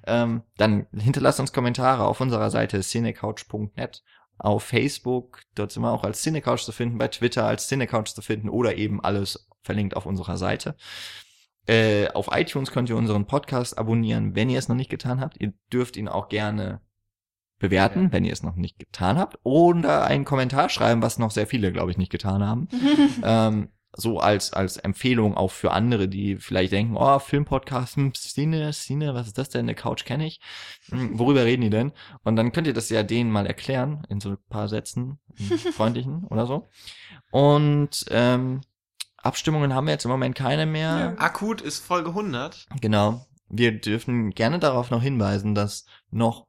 [0.06, 4.04] ähm, dann hinterlasst uns Kommentare auf unserer Seite cinecouch.net,
[4.38, 8.22] auf Facebook, dort sind wir auch als Cinecouch zu finden, bei Twitter als Cinecouch zu
[8.22, 10.76] finden oder eben alles verlinkt auf unserer Seite.
[11.66, 15.41] Äh, auf iTunes könnt ihr unseren Podcast abonnieren, wenn ihr es noch nicht getan habt.
[15.41, 16.82] Ihr dürft ihn auch gerne
[17.60, 18.12] bewerten, Ja.
[18.12, 19.39] wenn ihr es noch nicht getan habt.
[19.43, 22.68] Oder einen Kommentar schreiben, was noch sehr viele, glaube ich, nicht getan haben.
[23.24, 28.72] ähm, so als, als Empfehlung auch für andere, die vielleicht denken, oh, Filmpodcast, hm, Cine,
[28.72, 29.62] Cine, was ist das denn?
[29.62, 30.39] Eine Couch kenne ich.
[30.89, 31.93] Hm, worüber reden die denn?
[32.24, 35.20] Und dann könnt ihr das ja denen mal erklären, in so ein paar Sätzen,
[35.74, 36.68] freundlichen oder so.
[37.32, 38.62] Und ähm,
[39.18, 41.16] Abstimmungen haben wir jetzt im Moment keine mehr.
[41.18, 41.24] Ja.
[41.24, 42.68] Akut ist Folge 100.
[42.80, 43.26] Genau.
[43.49, 46.47] Wir dürfen gerne darauf noch hinweisen, dass noch,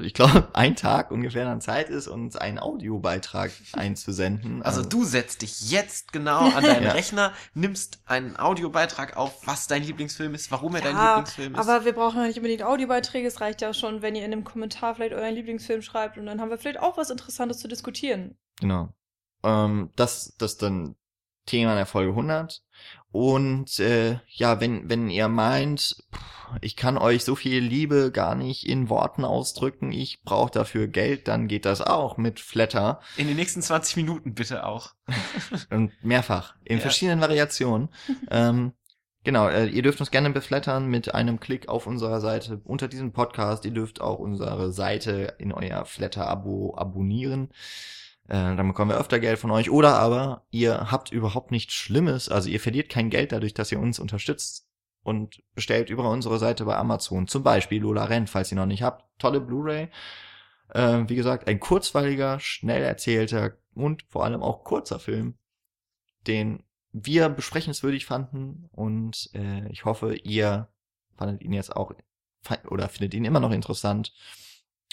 [0.00, 4.62] ich glaube, ein Tag ungefähr an Zeit ist, uns einen Audiobeitrag einzusenden.
[4.62, 6.92] Also du setzt dich jetzt genau an deinen Ja.
[6.92, 11.60] Rechner, nimmst einen Audiobeitrag auf, was dein Lieblingsfilm ist, warum er dein Ja, Lieblingsfilm ist.
[11.60, 13.28] Aber wir brauchen ja nicht unbedingt Audiobeiträge.
[13.28, 16.40] Es reicht ja schon, wenn ihr in einem Kommentar vielleicht euren Lieblingsfilm schreibt und dann
[16.40, 18.38] haben wir vielleicht auch was Interessantes zu diskutieren.
[18.60, 18.88] Genau.
[19.42, 20.96] Ähm, das, das ist dann
[21.44, 22.62] Thema der Folge 100.
[23.10, 26.20] Und äh, ja, wenn, wenn ihr meint, pff,
[26.60, 31.26] ich kann euch so viel Liebe gar nicht in Worten ausdrücken, ich brauche dafür Geld,
[31.28, 34.94] dann geht das auch mit Flatter In den nächsten 20 Minuten bitte auch.
[35.70, 36.82] und mehrfach, in Ja.
[36.82, 37.88] verschiedenen Variationen.
[38.30, 38.72] ähm,
[39.24, 43.12] genau, äh, ihr dürft uns gerne beflattern mit einem Klick auf unserer Seite unter diesem
[43.12, 43.64] Podcast.
[43.64, 47.50] Ihr dürft auch unsere Seite in euer Flatter-Abo abonnieren.
[48.28, 49.70] Äh, dann bekommen wir öfter Geld von euch.
[49.70, 53.80] Oder aber ihr habt überhaupt nichts Schlimmes, also ihr verliert kein Geld dadurch, dass ihr
[53.80, 54.68] uns unterstützt
[55.02, 57.26] und bestellt über unsere Seite bei Amazon.
[57.26, 59.04] Zum Beispiel Lola Rent, falls ihr noch nicht habt.
[59.18, 59.88] Tolle Blu-ray.
[60.74, 65.38] Äh, wie gesagt, ein kurzweiliger, schnell erzählter und vor allem auch kurzer Film,
[66.26, 66.62] den
[66.92, 70.68] wir besprechenswürdig fanden und äh, ich hoffe, ihr
[71.16, 71.92] fandet ihn jetzt auch
[72.68, 74.12] oder findet ihn immer noch interessant.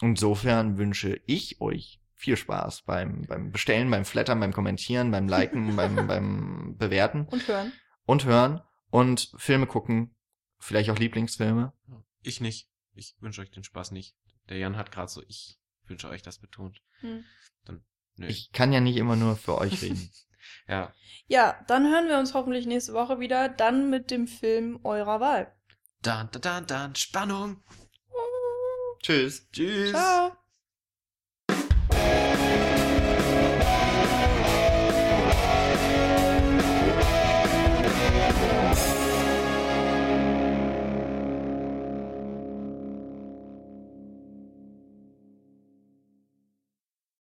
[0.01, 5.76] Insofern wünsche ich euch viel Spaß beim, beim Bestellen, beim Flattern, beim Kommentieren, beim Liken,
[5.76, 7.26] beim, beim Bewerten.
[7.26, 7.74] Und hören.
[8.05, 10.16] Und hören und Filme gucken.
[10.57, 11.74] Vielleicht auch Lieblingsfilme.
[12.22, 12.70] Ich nicht.
[12.93, 14.16] Ich wünsche euch den Spaß nicht.
[14.49, 16.82] Der Jan hat gerade so, ich wünsche euch das betont.
[17.01, 17.26] Hm.
[17.66, 17.84] Dann,
[18.16, 18.28] nö.
[18.28, 20.09] Ich kann ja nicht immer nur für euch reden.
[20.68, 20.93] ja.
[21.28, 25.53] Ja, dann hören wir uns hoffentlich nächste Woche wieder, dann mit dem Film eurer Wahl.
[26.01, 27.63] Dann, dann, dann, dann, Spannung.
[29.01, 29.49] Tschüss.
[29.51, 29.91] Tschüss.
[29.91, 30.36] Ciao.